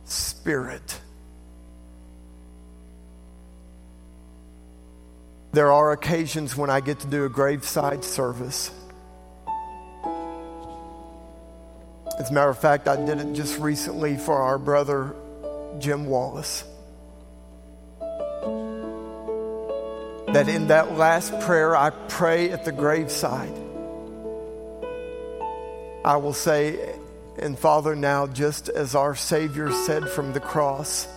spirit. 0.04 1.00
There 5.58 5.72
are 5.72 5.90
occasions 5.90 6.56
when 6.56 6.70
I 6.70 6.78
get 6.78 7.00
to 7.00 7.08
do 7.08 7.24
a 7.24 7.28
graveside 7.28 8.04
service. 8.04 8.70
As 12.16 12.30
a 12.30 12.32
matter 12.32 12.50
of 12.50 12.60
fact, 12.60 12.86
I 12.86 12.94
did 12.94 13.18
it 13.18 13.32
just 13.32 13.58
recently 13.58 14.16
for 14.16 14.40
our 14.40 14.56
brother 14.56 15.16
Jim 15.80 16.06
Wallace. 16.06 16.62
That 20.28 20.48
in 20.48 20.68
that 20.68 20.96
last 20.96 21.36
prayer 21.40 21.76
I 21.76 21.90
pray 22.06 22.52
at 22.52 22.64
the 22.64 22.70
graveside, 22.70 23.58
I 26.04 26.18
will 26.18 26.34
say, 26.34 26.94
and 27.36 27.58
Father, 27.58 27.96
now 27.96 28.28
just 28.28 28.68
as 28.68 28.94
our 28.94 29.16
Savior 29.16 29.72
said 29.72 30.08
from 30.08 30.32
the 30.34 30.40
cross, 30.40 31.08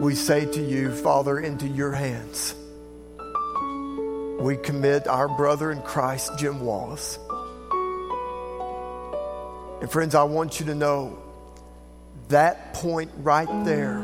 we 0.00 0.14
say 0.14 0.44
to 0.44 0.62
you, 0.62 0.94
Father, 0.94 1.38
into 1.38 1.66
your 1.66 1.92
hands. 1.92 2.54
We 4.40 4.56
commit 4.56 5.06
our 5.06 5.28
brother 5.28 5.70
in 5.70 5.82
Christ, 5.82 6.32
Jim 6.38 6.60
Wallace. 6.60 7.18
And 9.80 9.90
friends, 9.90 10.14
I 10.14 10.24
want 10.24 10.60
you 10.60 10.66
to 10.66 10.74
know 10.74 11.18
that 12.28 12.74
point 12.74 13.10
right 13.18 13.48
there 13.64 13.98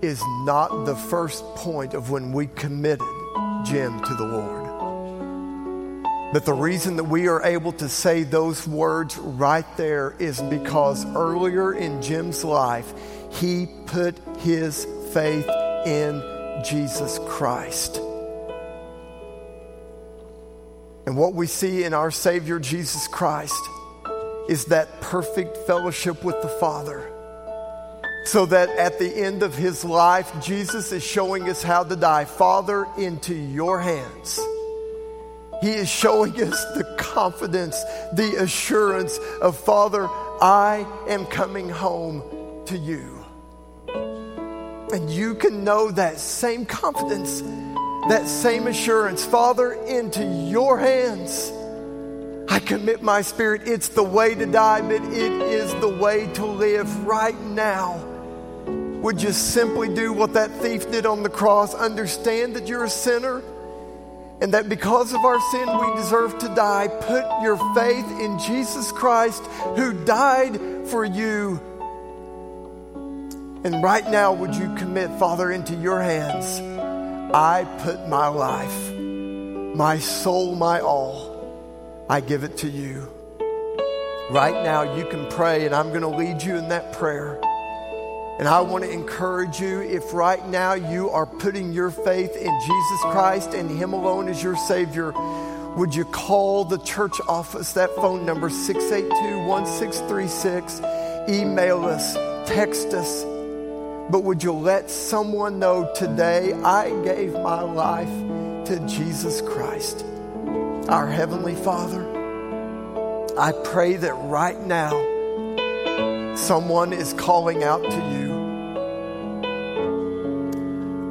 is 0.00 0.22
not 0.44 0.84
the 0.84 0.96
first 0.96 1.44
point 1.54 1.94
of 1.94 2.10
when 2.10 2.32
we 2.32 2.46
committed 2.46 3.06
Jim 3.64 4.02
to 4.02 4.14
the 4.14 4.24
Lord. 4.24 4.57
But 6.30 6.44
the 6.44 6.52
reason 6.52 6.96
that 6.96 7.04
we 7.04 7.26
are 7.28 7.42
able 7.42 7.72
to 7.72 7.88
say 7.88 8.22
those 8.22 8.68
words 8.68 9.16
right 9.16 9.64
there 9.78 10.14
is 10.18 10.40
because 10.42 11.06
earlier 11.16 11.72
in 11.72 12.02
Jim's 12.02 12.44
life, 12.44 12.92
he 13.32 13.66
put 13.86 14.18
his 14.38 14.86
faith 15.12 15.48
in 15.86 16.22
Jesus 16.62 17.18
Christ. 17.28 17.96
And 21.06 21.16
what 21.16 21.32
we 21.32 21.46
see 21.46 21.84
in 21.84 21.94
our 21.94 22.10
Savior 22.10 22.58
Jesus 22.58 23.08
Christ 23.08 23.62
is 24.50 24.66
that 24.66 25.00
perfect 25.00 25.56
fellowship 25.66 26.22
with 26.22 26.40
the 26.42 26.48
Father. 26.48 27.10
So 28.26 28.44
that 28.44 28.68
at 28.68 28.98
the 28.98 29.16
end 29.16 29.42
of 29.42 29.54
his 29.54 29.82
life, 29.82 30.30
Jesus 30.42 30.92
is 30.92 31.02
showing 31.02 31.48
us 31.48 31.62
how 31.62 31.84
to 31.84 31.96
die. 31.96 32.26
Father, 32.26 32.86
into 32.98 33.34
your 33.34 33.80
hands. 33.80 34.38
He 35.60 35.70
is 35.70 35.88
showing 35.88 36.40
us 36.42 36.64
the 36.76 36.84
confidence, 36.98 37.82
the 38.12 38.36
assurance 38.40 39.18
of, 39.42 39.56
Father, 39.58 40.08
I 40.40 40.86
am 41.08 41.26
coming 41.26 41.68
home 41.68 42.22
to 42.66 42.78
you. 42.78 43.24
And 44.92 45.10
you 45.10 45.34
can 45.34 45.64
know 45.64 45.90
that 45.90 46.18
same 46.18 46.64
confidence, 46.64 47.42
that 48.08 48.26
same 48.26 48.66
assurance. 48.66 49.24
Father, 49.24 49.72
into 49.72 50.24
your 50.24 50.78
hands 50.78 51.52
I 52.50 52.60
commit 52.60 53.02
my 53.02 53.20
spirit. 53.20 53.68
It's 53.68 53.88
the 53.88 54.02
way 54.02 54.34
to 54.34 54.46
die, 54.46 54.80
but 54.80 55.02
it 55.12 55.32
is 55.32 55.72
the 55.76 55.88
way 55.88 56.32
to 56.34 56.46
live 56.46 57.06
right 57.06 57.38
now. 57.40 58.02
Would 59.02 59.22
you 59.22 59.32
simply 59.32 59.94
do 59.94 60.14
what 60.14 60.32
that 60.32 60.50
thief 60.52 60.90
did 60.90 61.04
on 61.04 61.22
the 61.22 61.28
cross? 61.28 61.74
Understand 61.74 62.56
that 62.56 62.66
you're 62.66 62.84
a 62.84 62.90
sinner 62.90 63.42
and 64.40 64.54
that 64.54 64.68
because 64.68 65.12
of 65.12 65.24
our 65.24 65.40
sin 65.50 65.68
we 65.78 65.96
deserve 65.96 66.38
to 66.38 66.48
die. 66.54 66.88
Put 66.88 67.24
your 67.42 67.56
faith 67.74 68.06
in 68.20 68.38
Jesus 68.38 68.92
Christ 68.92 69.44
who 69.76 70.04
died 70.04 70.60
for 70.88 71.04
you 71.04 71.60
and 73.64 73.82
right 73.82 74.08
now, 74.08 74.32
would 74.32 74.54
you 74.54 74.72
commit, 74.76 75.10
Father, 75.18 75.50
into 75.50 75.74
your 75.74 76.00
hands? 76.00 76.60
I 77.34 77.64
put 77.80 78.08
my 78.08 78.28
life, 78.28 78.92
my 79.76 79.98
soul, 79.98 80.54
my 80.54 80.80
all, 80.80 82.06
I 82.08 82.20
give 82.20 82.44
it 82.44 82.58
to 82.58 82.68
you. 82.68 83.08
Right 84.30 84.62
now, 84.62 84.94
you 84.96 85.04
can 85.06 85.26
pray, 85.26 85.66
and 85.66 85.74
I'm 85.74 85.88
going 85.88 86.02
to 86.02 86.08
lead 86.08 86.40
you 86.40 86.54
in 86.56 86.68
that 86.68 86.92
prayer. 86.92 87.40
And 88.38 88.46
I 88.46 88.60
want 88.60 88.84
to 88.84 88.90
encourage 88.90 89.58
you 89.58 89.80
if 89.80 90.14
right 90.14 90.46
now 90.46 90.74
you 90.74 91.10
are 91.10 91.26
putting 91.26 91.72
your 91.72 91.90
faith 91.90 92.36
in 92.36 92.60
Jesus 92.60 93.00
Christ 93.02 93.52
and 93.52 93.68
Him 93.68 93.92
alone 93.92 94.28
as 94.28 94.40
your 94.40 94.56
Savior, 94.56 95.12
would 95.76 95.92
you 95.92 96.04
call 96.04 96.64
the 96.64 96.78
church 96.78 97.14
office, 97.26 97.72
that 97.72 97.92
phone 97.96 98.24
number 98.24 98.48
682 98.48 99.44
1636, 99.44 100.80
email 101.28 101.84
us, 101.84 102.14
text 102.48 102.94
us. 102.94 103.24
But 104.08 104.22
would 104.22 104.44
you 104.44 104.52
let 104.52 104.88
someone 104.88 105.58
know 105.58 105.92
today 105.96 106.52
I 106.52 106.90
gave 107.02 107.32
my 107.32 107.62
life 107.62 108.08
to 108.66 108.84
Jesus 108.86 109.40
Christ, 109.40 110.04
our 110.88 111.08
Heavenly 111.08 111.56
Father? 111.56 112.06
I 113.36 113.50
pray 113.64 113.96
that 113.96 114.14
right 114.14 114.60
now 114.60 115.17
someone 116.38 116.92
is 116.92 117.12
calling 117.14 117.64
out 117.64 117.82
to 117.82 117.96
you. 118.12 118.28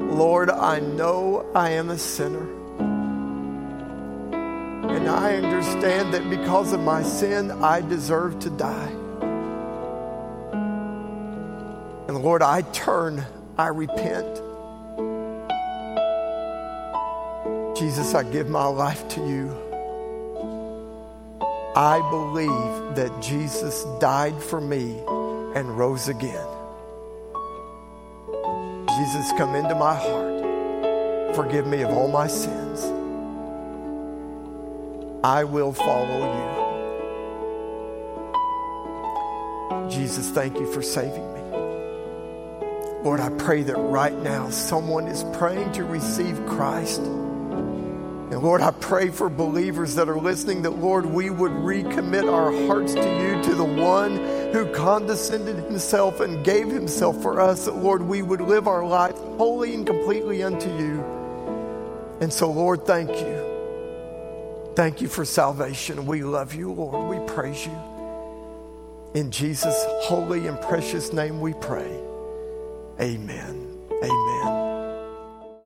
Lord, 0.10 0.50
I 0.50 0.80
know 0.80 1.46
I 1.54 1.72
am 1.72 1.90
a 1.90 1.98
sinner. 1.98 2.48
And 4.90 5.08
I 5.08 5.36
understand 5.36 6.14
that 6.14 6.28
because 6.30 6.74
of 6.74 6.80
my 6.80 7.04
sin, 7.04 7.52
I 7.52 7.82
deserve 7.82 8.40
to 8.40 8.50
die. 8.50 8.92
And 12.08 12.18
Lord, 12.18 12.42
I 12.42 12.62
turn, 12.72 13.24
I 13.58 13.68
repent. 13.68 14.42
Jesus, 17.78 18.16
I 18.16 18.24
give 18.24 18.50
my 18.50 18.66
life 18.66 19.08
to 19.10 19.20
you. 19.28 19.56
I 21.76 22.00
believe 22.10 22.96
that 22.96 23.22
Jesus 23.22 23.86
died 24.00 24.42
for 24.42 24.60
me 24.60 25.00
and 25.58 25.76
rose 25.76 26.08
again. 26.08 26.48
Jesus, 28.96 29.32
come 29.40 29.56
into 29.56 29.74
my 29.74 29.96
heart. 29.96 31.36
Forgive 31.36 31.66
me 31.66 31.82
of 31.82 31.90
all 31.90 32.08
my 32.08 32.28
sins. 32.28 32.84
I 35.24 35.44
will 35.44 35.74
follow 35.74 36.60
you. 39.82 39.90
Jesus, 39.90 40.30
thank 40.30 40.60
you 40.60 40.72
for 40.72 40.84
saving 40.84 41.34
me. 41.34 41.42
Lord, 43.04 43.20
I 43.20 43.30
pray 43.32 43.64
that 43.64 43.78
right 43.78 44.16
now 44.16 44.52
someone 44.52 45.08
is 45.08 45.24
praying 45.38 45.72
to 45.72 45.84
receive 45.84 46.46
Christ. 46.46 47.00
And 47.00 48.44
Lord, 48.44 48.62
I 48.62 48.70
pray 48.72 49.10
for 49.10 49.28
believers 49.28 49.96
that 49.96 50.08
are 50.08 50.20
listening 50.20 50.62
that, 50.64 50.78
Lord, 50.78 51.08
we 51.08 51.32
would 51.32 51.52
recommit 51.52 52.32
our 52.32 52.52
hearts 52.68 52.94
to 52.94 53.00
you, 53.00 53.42
to 53.42 53.56
the 53.56 53.64
one 53.64 54.18
who 54.58 54.74
condescended 54.74 55.56
himself 55.56 56.20
and 56.20 56.44
gave 56.44 56.68
himself 56.68 57.22
for 57.22 57.40
us, 57.40 57.66
that, 57.66 57.76
Lord, 57.76 58.02
we 58.02 58.24
would 58.24 58.42
live 58.42 58.68
our 58.68 58.84
life 58.84 59.16
wholly 59.38 59.76
and 59.76 59.86
completely 59.86 60.42
unto 60.42 60.68
you. 60.68 62.18
And 62.22 62.34
so, 62.34 62.52
Lord, 62.52 62.84
thank 62.84 63.10
you. 63.12 64.74
Thank 64.76 65.00
you 65.00 65.10
for 65.10 65.26
salvation. 65.26 66.08
We 66.08 66.24
love 66.24 66.56
you, 66.56 66.72
Lord. 66.72 67.08
We 67.08 67.24
praise 67.28 67.68
you. 67.68 67.78
In 69.14 69.30
Jesus' 69.30 69.78
holy 70.02 70.48
and 70.48 70.60
precious 70.62 71.14
name 71.14 71.40
we 71.40 71.54
pray. 71.54 71.96
Amen. 73.00 73.78
Amen. 74.04 74.67